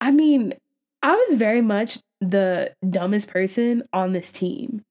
I 0.00 0.10
mean, 0.10 0.54
I 1.02 1.14
was 1.14 1.38
very 1.38 1.62
much 1.62 1.98
the 2.20 2.72
dumbest 2.88 3.28
person 3.28 3.82
on 3.92 4.12
this 4.12 4.30
team. 4.30 4.82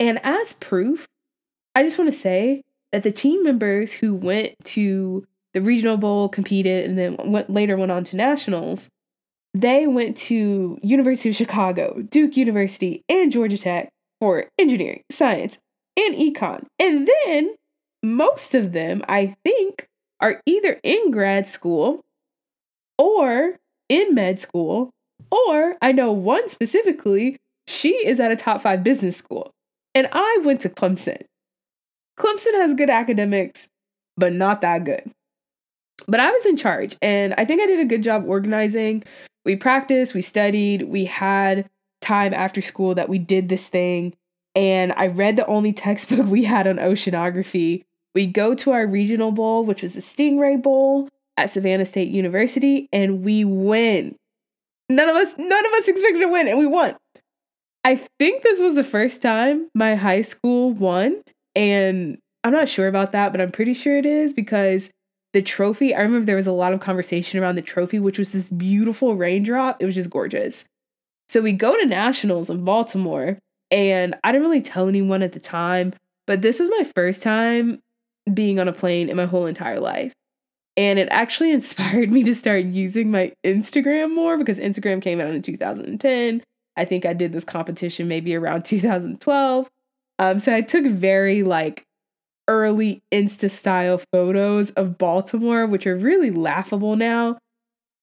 And 0.00 0.20
as 0.24 0.52
proof, 0.54 1.06
I 1.74 1.82
just 1.82 1.98
want 1.98 2.10
to 2.12 2.18
say 2.18 2.62
that 2.92 3.02
the 3.02 3.12
team 3.12 3.42
members 3.44 3.92
who 3.92 4.14
went 4.14 4.54
to 4.64 5.26
the 5.54 5.60
regional 5.60 5.96
bowl 5.96 6.28
competed 6.28 6.88
and 6.88 6.98
then 6.98 7.16
went 7.30 7.50
later 7.50 7.76
went 7.76 7.90
on 7.90 8.04
to 8.04 8.16
nationals 8.16 8.88
they 9.54 9.86
went 9.86 10.14
to 10.14 10.78
university 10.82 11.30
of 11.30 11.34
chicago 11.34 12.02
duke 12.10 12.36
university 12.36 13.02
and 13.08 13.32
georgia 13.32 13.56
tech 13.56 13.88
for 14.20 14.46
engineering, 14.58 15.02
science, 15.10 15.58
and 15.96 16.14
econ. 16.14 16.66
And 16.78 17.08
then 17.24 17.54
most 18.02 18.54
of 18.54 18.72
them, 18.72 19.02
I 19.08 19.36
think, 19.44 19.88
are 20.20 20.40
either 20.46 20.80
in 20.82 21.10
grad 21.10 21.46
school 21.46 22.04
or 22.96 23.58
in 23.88 24.14
med 24.14 24.40
school, 24.40 24.90
or 25.30 25.76
I 25.82 25.92
know 25.92 26.12
one 26.12 26.48
specifically, 26.48 27.36
she 27.66 27.94
is 28.06 28.20
at 28.20 28.32
a 28.32 28.36
top 28.36 28.62
five 28.62 28.82
business 28.82 29.16
school. 29.16 29.52
And 29.94 30.08
I 30.12 30.40
went 30.44 30.60
to 30.62 30.68
Clemson. 30.68 31.22
Clemson 32.18 32.54
has 32.54 32.74
good 32.74 32.90
academics, 32.90 33.68
but 34.16 34.32
not 34.32 34.60
that 34.60 34.84
good. 34.84 35.10
But 36.06 36.20
I 36.20 36.30
was 36.30 36.46
in 36.46 36.56
charge, 36.56 36.96
and 37.02 37.34
I 37.36 37.44
think 37.44 37.60
I 37.60 37.66
did 37.66 37.80
a 37.80 37.84
good 37.84 38.02
job 38.02 38.24
organizing. 38.26 39.02
We 39.44 39.56
practiced, 39.56 40.14
we 40.14 40.22
studied, 40.22 40.82
we 40.82 41.04
had 41.06 41.68
time 42.00 42.32
after 42.34 42.60
school 42.60 42.94
that 42.94 43.08
we 43.08 43.18
did 43.18 43.48
this 43.48 43.68
thing. 43.68 44.14
And 44.54 44.92
I 44.96 45.08
read 45.08 45.36
the 45.36 45.46
only 45.46 45.72
textbook 45.84 46.26
we 46.26 46.44
had 46.44 46.66
on 46.66 46.76
oceanography. 46.76 47.84
We 48.14 48.26
go 48.26 48.54
to 48.54 48.72
our 48.72 48.86
regional 48.86 49.32
bowl, 49.32 49.64
which 49.64 49.82
was 49.82 49.94
the 49.94 50.00
Stingray 50.00 50.62
Bowl 50.62 51.08
at 51.36 51.50
Savannah 51.50 51.84
State 51.84 52.08
University, 52.08 52.88
and 52.92 53.22
we 53.24 53.44
win. 53.44 54.16
None 54.88 55.08
of 55.08 55.16
us, 55.16 55.34
none 55.36 55.66
of 55.66 55.72
us 55.72 55.88
expected 55.88 56.20
to 56.20 56.28
win, 56.28 56.48
and 56.48 56.58
we 56.58 56.66
won. 56.66 56.96
I 57.84 57.96
think 58.18 58.42
this 58.42 58.60
was 58.60 58.74
the 58.74 58.84
first 58.84 59.22
time 59.22 59.68
my 59.74 59.94
high 59.94 60.22
school 60.22 60.72
won, 60.72 61.22
and 61.54 62.18
I'm 62.44 62.52
not 62.52 62.68
sure 62.68 62.88
about 62.88 63.12
that, 63.12 63.32
but 63.32 63.40
I'm 63.40 63.50
pretty 63.50 63.74
sure 63.74 63.96
it 63.96 64.06
is 64.06 64.32
because 64.32 64.90
the 65.32 65.42
trophy, 65.42 65.94
I 65.94 66.00
remember 66.00 66.24
there 66.24 66.36
was 66.36 66.46
a 66.46 66.52
lot 66.52 66.72
of 66.72 66.80
conversation 66.80 67.38
around 67.38 67.56
the 67.56 67.62
trophy, 67.62 67.98
which 67.98 68.18
was 68.18 68.32
this 68.32 68.48
beautiful 68.48 69.14
raindrop. 69.14 69.82
It 69.82 69.86
was 69.86 69.94
just 69.94 70.10
gorgeous. 70.10 70.64
So 71.28 71.42
we 71.42 71.52
go 71.52 71.76
to 71.76 71.86
nationals 71.86 72.48
in 72.48 72.64
Baltimore, 72.64 73.38
and 73.70 74.16
I 74.24 74.32
didn't 74.32 74.46
really 74.46 74.62
tell 74.62 74.88
anyone 74.88 75.22
at 75.22 75.32
the 75.32 75.40
time, 75.40 75.92
but 76.26 76.40
this 76.40 76.58
was 76.58 76.70
my 76.70 76.84
first 76.94 77.22
time 77.22 77.80
being 78.32 78.58
on 78.58 78.68
a 78.68 78.72
plane 78.72 79.08
in 79.08 79.16
my 79.16 79.26
whole 79.26 79.46
entire 79.46 79.80
life. 79.80 80.12
And 80.78 80.98
it 80.98 81.08
actually 81.10 81.52
inspired 81.52 82.10
me 82.10 82.22
to 82.22 82.34
start 82.34 82.64
using 82.64 83.10
my 83.10 83.32
Instagram 83.44 84.14
more 84.14 84.38
because 84.38 84.58
Instagram 84.58 85.02
came 85.02 85.20
out 85.20 85.28
in 85.30 85.42
2010. 85.42 86.42
I 86.76 86.84
think 86.84 87.04
I 87.04 87.12
did 87.12 87.32
this 87.32 87.44
competition 87.44 88.08
maybe 88.08 88.34
around 88.34 88.64
2012. 88.64 89.68
Um, 90.20 90.40
so 90.40 90.54
I 90.54 90.62
took 90.62 90.86
very 90.86 91.42
like 91.42 91.84
early 92.46 93.02
Insta 93.12 93.50
style 93.50 94.00
photos 94.12 94.70
of 94.70 94.96
Baltimore, 94.96 95.66
which 95.66 95.86
are 95.86 95.96
really 95.96 96.30
laughable 96.30 96.96
now. 96.96 97.38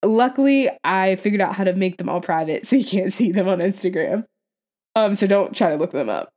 Luckily, 0.04 0.70
I 0.84 1.16
figured 1.16 1.42
out 1.42 1.56
how 1.56 1.64
to 1.64 1.74
make 1.74 1.98
them 1.98 2.10
all 2.10 2.22
private 2.22 2.68
so 2.68 2.76
you 2.76 2.86
can't 2.86 3.12
see 3.14 3.32
them 3.32 3.48
on 3.48 3.60
Instagram. 3.60 4.26
Um, 4.96 5.16
so 5.16 5.28
don't 5.28 5.56
try 5.56 5.72
to 5.72 5.78
look 5.78 5.92
them 5.92 6.10
up. 6.10 6.30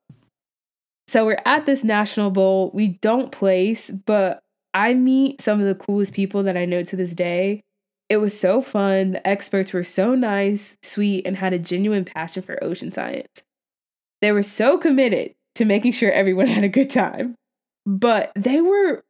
So 1.06 1.24
we're 1.24 1.42
at 1.44 1.66
this 1.66 1.84
national 1.84 2.30
bowl. 2.30 2.70
We 2.74 2.98
don't 3.00 3.32
place, 3.32 3.90
but 3.90 4.40
I 4.78 4.94
meet 4.94 5.40
some 5.40 5.60
of 5.60 5.66
the 5.66 5.74
coolest 5.74 6.14
people 6.14 6.44
that 6.44 6.56
I 6.56 6.64
know 6.64 6.84
to 6.84 6.94
this 6.94 7.12
day. 7.12 7.62
It 8.08 8.18
was 8.18 8.38
so 8.38 8.62
fun. 8.62 9.10
The 9.10 9.26
experts 9.26 9.72
were 9.72 9.82
so 9.82 10.14
nice, 10.14 10.76
sweet, 10.82 11.26
and 11.26 11.36
had 11.36 11.52
a 11.52 11.58
genuine 11.58 12.04
passion 12.04 12.44
for 12.44 12.62
ocean 12.62 12.92
science. 12.92 13.42
They 14.22 14.30
were 14.30 14.44
so 14.44 14.78
committed 14.78 15.34
to 15.56 15.64
making 15.64 15.92
sure 15.92 16.12
everyone 16.12 16.46
had 16.58 16.62
a 16.62 16.68
good 16.68 16.90
time, 16.90 17.34
but 17.86 18.30
they 18.36 18.60
were 18.60 19.02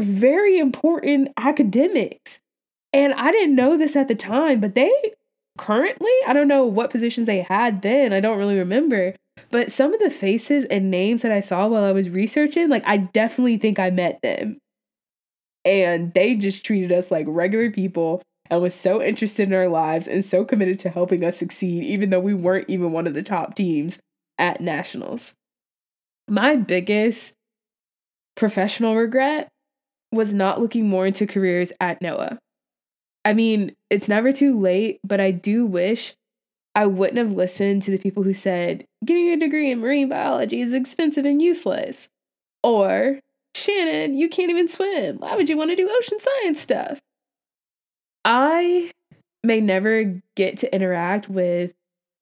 very 0.00 0.58
important 0.58 1.28
academics. 1.36 2.40
And 2.92 3.14
I 3.14 3.30
didn't 3.30 3.54
know 3.54 3.76
this 3.76 3.94
at 3.94 4.08
the 4.08 4.16
time, 4.16 4.58
but 4.58 4.74
they 4.74 4.92
currently, 5.56 6.12
I 6.26 6.32
don't 6.32 6.48
know 6.48 6.66
what 6.66 6.90
positions 6.90 7.28
they 7.28 7.42
had 7.42 7.82
then. 7.82 8.12
I 8.12 8.18
don't 8.18 8.38
really 8.38 8.58
remember. 8.58 9.14
But 9.50 9.70
some 9.70 9.94
of 9.94 10.00
the 10.00 10.10
faces 10.10 10.64
and 10.64 10.90
names 10.90 11.22
that 11.22 11.30
I 11.30 11.40
saw 11.40 11.68
while 11.68 11.84
I 11.84 11.92
was 11.92 12.10
researching, 12.10 12.68
like 12.68 12.82
I 12.84 12.96
definitely 12.96 13.58
think 13.58 13.78
I 13.78 13.90
met 13.90 14.20
them. 14.20 14.58
And 15.64 16.12
they 16.14 16.34
just 16.34 16.64
treated 16.64 16.92
us 16.92 17.10
like 17.10 17.26
regular 17.28 17.70
people 17.70 18.22
and 18.50 18.60
was 18.60 18.74
so 18.74 19.02
interested 19.02 19.48
in 19.48 19.54
our 19.54 19.68
lives 19.68 20.06
and 20.06 20.24
so 20.24 20.44
committed 20.44 20.78
to 20.80 20.90
helping 20.90 21.24
us 21.24 21.38
succeed, 21.38 21.82
even 21.84 22.10
though 22.10 22.20
we 22.20 22.34
weren't 22.34 22.68
even 22.68 22.92
one 22.92 23.06
of 23.06 23.14
the 23.14 23.22
top 23.22 23.54
teams 23.54 23.98
at 24.38 24.60
nationals. 24.60 25.34
My 26.28 26.56
biggest 26.56 27.34
professional 28.36 28.96
regret 28.96 29.48
was 30.12 30.34
not 30.34 30.60
looking 30.60 30.88
more 30.88 31.06
into 31.06 31.26
careers 31.26 31.72
at 31.80 32.00
NOAA. 32.00 32.38
I 33.24 33.32
mean, 33.32 33.74
it's 33.90 34.08
never 34.08 34.32
too 34.32 34.58
late, 34.58 35.00
but 35.02 35.20
I 35.20 35.30
do 35.30 35.64
wish 35.64 36.14
I 36.74 36.86
wouldn't 36.86 37.18
have 37.18 37.32
listened 37.32 37.82
to 37.82 37.90
the 37.90 37.98
people 37.98 38.22
who 38.22 38.34
said 38.34 38.84
getting 39.04 39.30
a 39.30 39.36
degree 39.36 39.70
in 39.70 39.80
marine 39.80 40.08
biology 40.08 40.60
is 40.60 40.74
expensive 40.74 41.24
and 41.24 41.40
useless. 41.40 42.08
Or, 42.62 43.20
Shannon, 43.54 44.16
you 44.16 44.28
can't 44.28 44.50
even 44.50 44.68
swim. 44.68 45.18
Why 45.18 45.36
would 45.36 45.48
you 45.48 45.56
want 45.56 45.70
to 45.70 45.76
do 45.76 45.88
ocean 45.90 46.18
science 46.20 46.60
stuff? 46.60 47.00
I 48.24 48.90
may 49.42 49.60
never 49.60 50.20
get 50.34 50.58
to 50.58 50.74
interact 50.74 51.28
with 51.28 51.72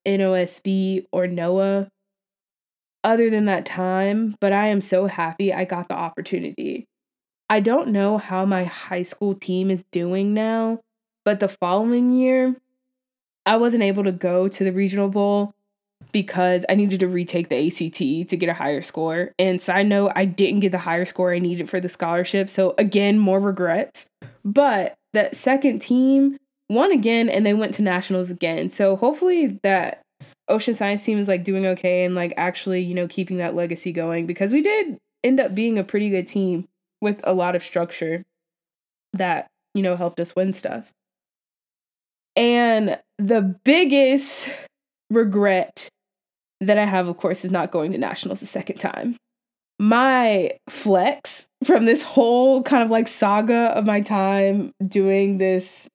NOSB 0.06 1.06
or 1.12 1.26
NOAA 1.26 1.88
other 3.04 3.30
than 3.30 3.46
that 3.46 3.64
time, 3.64 4.36
but 4.40 4.52
I 4.52 4.68
am 4.68 4.80
so 4.80 5.06
happy 5.06 5.52
I 5.52 5.64
got 5.64 5.88
the 5.88 5.94
opportunity. 5.94 6.86
I 7.48 7.60
don't 7.60 7.88
know 7.88 8.18
how 8.18 8.44
my 8.44 8.64
high 8.64 9.02
school 9.02 9.34
team 9.34 9.70
is 9.70 9.84
doing 9.92 10.34
now, 10.34 10.80
but 11.24 11.40
the 11.40 11.48
following 11.48 12.10
year, 12.10 12.56
I 13.44 13.56
wasn't 13.56 13.82
able 13.82 14.04
to 14.04 14.12
go 14.12 14.48
to 14.48 14.64
the 14.64 14.72
regional 14.72 15.08
bowl 15.08 15.52
because 16.10 16.64
I 16.68 16.74
needed 16.74 17.00
to 17.00 17.08
retake 17.08 17.48
the 17.48 17.66
ACT 17.66 18.28
to 18.30 18.36
get 18.36 18.48
a 18.48 18.54
higher 18.54 18.82
score. 18.82 19.32
And 19.38 19.60
side 19.60 19.86
note, 19.86 20.12
I 20.16 20.24
didn't 20.24 20.60
get 20.60 20.72
the 20.72 20.78
higher 20.78 21.04
score 21.04 21.32
I 21.32 21.38
needed 21.38 21.70
for 21.70 21.80
the 21.80 21.88
scholarship. 21.88 22.50
So 22.50 22.74
again, 22.78 23.18
more 23.18 23.40
regrets. 23.40 24.06
But 24.44 24.94
that 25.12 25.36
second 25.36 25.80
team 25.80 26.38
won 26.68 26.92
again 26.92 27.28
and 27.28 27.46
they 27.46 27.54
went 27.54 27.74
to 27.74 27.82
nationals 27.82 28.30
again. 28.30 28.68
So 28.68 28.96
hopefully 28.96 29.58
that 29.62 30.02
ocean 30.48 30.74
science 30.74 31.04
team 31.04 31.18
is 31.18 31.28
like 31.28 31.44
doing 31.44 31.66
okay 31.66 32.04
and 32.04 32.14
like 32.14 32.34
actually, 32.36 32.80
you 32.80 32.94
know, 32.94 33.06
keeping 33.08 33.38
that 33.38 33.54
legacy 33.54 33.92
going 33.92 34.26
because 34.26 34.52
we 34.52 34.62
did 34.62 34.98
end 35.22 35.40
up 35.40 35.54
being 35.54 35.78
a 35.78 35.84
pretty 35.84 36.10
good 36.10 36.26
team 36.26 36.66
with 37.00 37.20
a 37.24 37.32
lot 37.32 37.56
of 37.56 37.64
structure 37.64 38.22
that, 39.12 39.48
you 39.74 39.82
know, 39.82 39.96
helped 39.96 40.18
us 40.18 40.34
win 40.34 40.52
stuff. 40.52 40.90
And 42.34 42.98
the 43.18 43.42
biggest 43.64 44.48
regret 45.10 45.88
that 46.66 46.78
I 46.78 46.84
have, 46.84 47.08
of 47.08 47.16
course, 47.16 47.44
is 47.44 47.50
not 47.50 47.70
going 47.70 47.92
to 47.92 47.98
nationals 47.98 48.42
a 48.42 48.46
second 48.46 48.78
time. 48.78 49.16
My 49.78 50.52
flex 50.68 51.46
from 51.64 51.86
this 51.86 52.02
whole 52.02 52.62
kind 52.62 52.82
of 52.82 52.90
like 52.90 53.08
saga 53.08 53.76
of 53.76 53.84
my 53.84 54.00
time 54.00 54.72
doing 54.86 55.38
this 55.38 55.88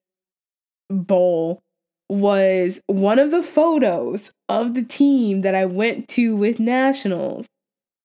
bowl 0.90 1.60
was 2.08 2.80
one 2.86 3.18
of 3.18 3.30
the 3.30 3.42
photos 3.42 4.32
of 4.48 4.74
the 4.74 4.82
team 4.82 5.42
that 5.42 5.54
I 5.54 5.64
went 5.66 6.08
to 6.08 6.34
with 6.36 6.58
nationals 6.58 7.46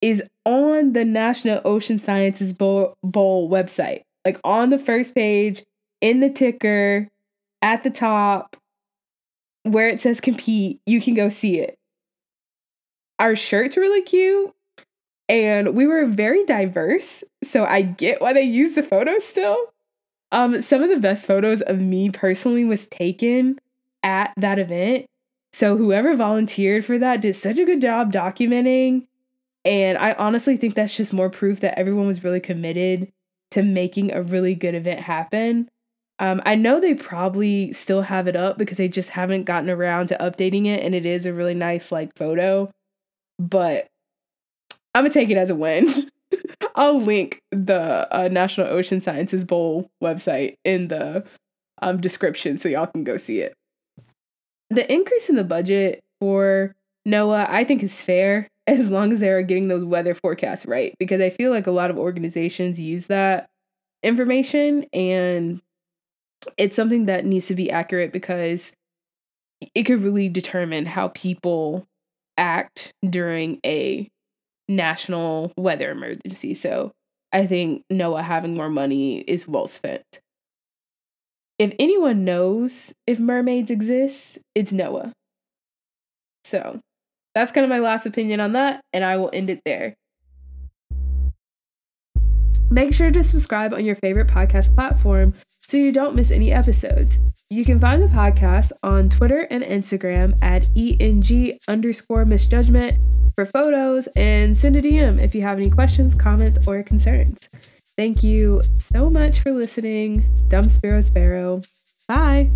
is 0.02 0.22
on 0.46 0.92
the 0.92 1.06
National 1.06 1.62
Ocean 1.64 1.98
Sciences 1.98 2.54
Bowl, 2.54 2.96
Bowl 3.04 3.50
website. 3.50 4.02
Like 4.26 4.40
on 4.44 4.70
the 4.70 4.80
first 4.80 5.16
page, 5.16 5.64
in 6.02 6.20
the 6.20 6.30
ticker, 6.30 7.10
at 7.62 7.84
the 7.84 7.90
top, 7.90 8.58
where 9.64 9.88
it 9.88 10.02
says 10.02 10.20
compete, 10.20 10.82
you 10.86 11.00
can 11.00 11.14
go 11.14 11.30
see 11.30 11.60
it. 11.60 11.78
Our 13.20 13.36
shirt's 13.36 13.78
really 13.78 14.02
cute 14.02 14.54
and 15.30 15.76
we 15.76 15.88
were 15.88 16.06
very 16.06 16.46
diverse. 16.46 17.24
So 17.44 17.66
I 17.66 17.82
get 17.82 18.22
why 18.22 18.34
they 18.34 18.44
use 18.44 18.76
the 18.76 18.84
photos 18.84 19.24
still. 19.24 19.58
Um, 20.32 20.62
some 20.62 20.82
of 20.82 20.90
the 20.90 21.00
best 21.00 21.26
photos 21.26 21.62
of 21.62 21.80
me 21.80 22.10
personally 22.10 22.66
was 22.66 22.88
taken 22.88 23.60
at 24.02 24.34
that 24.38 24.60
event. 24.60 25.06
So 25.54 25.78
whoever 25.78 26.16
volunteered 26.16 26.84
for 26.84 26.98
that 26.98 27.22
did 27.22 27.36
such 27.36 27.60
a 27.60 27.66
good 27.66 27.82
job 27.82 28.12
documenting. 28.12 29.06
And 29.64 29.98
I 29.98 30.14
honestly 30.14 30.58
think 30.58 30.76
that's 30.76 30.98
just 30.98 31.14
more 31.14 31.30
proof 31.30 31.60
that 31.62 31.78
everyone 31.78 32.08
was 32.08 32.24
really 32.24 32.40
committed 32.40 33.12
to 33.52 33.62
making 33.62 34.12
a 34.12 34.24
really 34.24 34.56
good 34.56 34.76
event 34.76 35.00
happen. 35.00 35.70
Um, 36.20 36.42
I 36.46 36.56
know 36.56 36.80
they 36.80 36.96
probably 36.96 37.72
still 37.72 38.02
have 38.02 38.28
it 38.28 38.36
up 38.36 38.58
because 38.58 38.78
they 38.78 38.88
just 38.88 39.12
haven't 39.12 39.44
gotten 39.44 39.70
around 39.70 40.08
to 40.08 40.18
updating 40.18 40.66
it, 40.66 40.84
and 40.84 40.94
it 40.96 41.06
is 41.06 41.26
a 41.26 41.34
really 41.34 41.54
nice 41.54 41.92
like 41.92 42.16
photo. 42.16 42.72
But 43.50 43.88
I'm 44.96 45.04
gonna 45.04 45.14
take 45.14 45.30
it 45.30 45.38
as 45.38 45.50
a 45.50 45.56
win. 45.56 45.90
I'll 46.76 47.00
link 47.00 47.42
the 47.52 48.08
uh, 48.12 48.30
National 48.32 48.68
Ocean 48.68 49.02
Sciences 49.02 49.46
Bowl 49.46 49.90
website 50.04 50.56
in 50.64 50.88
the 50.88 51.26
um, 51.82 52.00
description 52.00 52.58
so 52.58 52.70
y'all 52.70 52.88
can 52.88 53.04
go 53.04 53.18
see 53.18 53.40
it. 53.40 53.54
The 54.70 54.92
increase 54.92 55.30
in 55.30 55.36
the 55.36 55.44
budget 55.44 56.00
for 56.20 56.74
NOAA, 57.08 57.50
I 57.50 57.64
think, 57.64 57.84
is 57.84 58.02
fair 58.02 58.48
as 58.68 58.90
long 58.90 59.12
as 59.12 59.20
they're 59.20 59.44
getting 59.44 59.68
those 59.68 59.84
weather 59.84 60.16
forecasts 60.16 60.66
right 60.66 60.96
because 60.98 61.20
I 61.20 61.30
feel 61.30 61.52
like 61.52 61.68
a 61.68 61.72
lot 61.72 61.92
of 61.92 62.00
organizations 62.00 62.80
use 62.80 63.08
that 63.08 63.50
information 64.04 64.86
and 64.94 65.62
it's 66.58 66.76
something 66.76 67.08
that 67.08 67.26
needs 67.26 67.48
to 67.48 67.56
be 67.56 67.70
accurate 67.70 68.14
because 68.14 68.72
it 69.76 69.84
could 69.84 70.02
really 70.02 70.30
determine 70.30 70.86
how 70.86 71.10
people 71.10 71.86
act 72.38 72.94
during 73.08 73.60
a 73.66 74.10
national 74.68 75.52
weather 75.58 75.92
emergency. 75.92 76.54
So 76.54 76.92
I 77.32 77.48
think 77.48 77.84
NOAA 77.92 78.24
having 78.24 78.56
more 78.56 78.70
money 78.70 79.20
is 79.20 79.48
well 79.48 79.68
spent. 79.68 80.22
If 81.60 81.74
anyone 81.80 82.26
knows 82.26 82.94
if 83.08 83.20
mermaids 83.20 83.72
exist, 83.72 84.40
it's 84.56 84.72
NOAA. 84.72 85.12
So 86.44 86.80
that's 87.36 87.52
kind 87.52 87.64
of 87.64 87.70
my 87.70 87.80
last 87.80 88.06
opinion 88.06 88.40
on 88.40 88.54
that, 88.54 88.82
and 88.92 89.04
I 89.04 89.18
will 89.18 89.30
end 89.34 89.50
it 89.50 89.62
there. 89.66 89.96
Make 92.74 92.92
sure 92.92 93.12
to 93.12 93.22
subscribe 93.22 93.72
on 93.72 93.86
your 93.86 93.96
favorite 93.96 94.28
podcast 94.28 94.74
platform 94.74 95.36
so 95.62 95.78
you 95.78 95.92
don't 95.92 96.16
miss 96.16 96.32
any 96.32 96.52
episodes. 96.52 97.20
You 97.52 97.64
can 97.64 97.80
find 97.80 98.02
the 98.02 98.08
podcast 98.08 98.72
on 98.82 99.10
Twitter 99.10 99.42
and 99.52 99.64
Instagram 99.64 100.42
at 100.42 100.68
ENG 100.76 101.60
underscore 101.68 102.26
misjudgment 102.26 102.98
for 103.36 103.46
photos 103.46 104.08
and 104.16 104.58
send 104.58 104.76
a 104.76 104.82
DM 104.82 105.22
if 105.22 105.36
you 105.36 105.44
have 105.44 105.60
any 105.60 105.70
questions, 105.70 106.16
comments, 106.16 106.68
or 106.68 106.82
concerns. 106.82 107.48
Thank 107.96 108.24
you 108.24 108.64
so 108.92 109.08
much 109.08 109.42
for 109.42 109.52
listening. 109.52 110.26
Dumb 110.48 110.68
Sparrow 110.68 111.02
Sparrow. 111.02 111.62
Bye. 112.08 112.50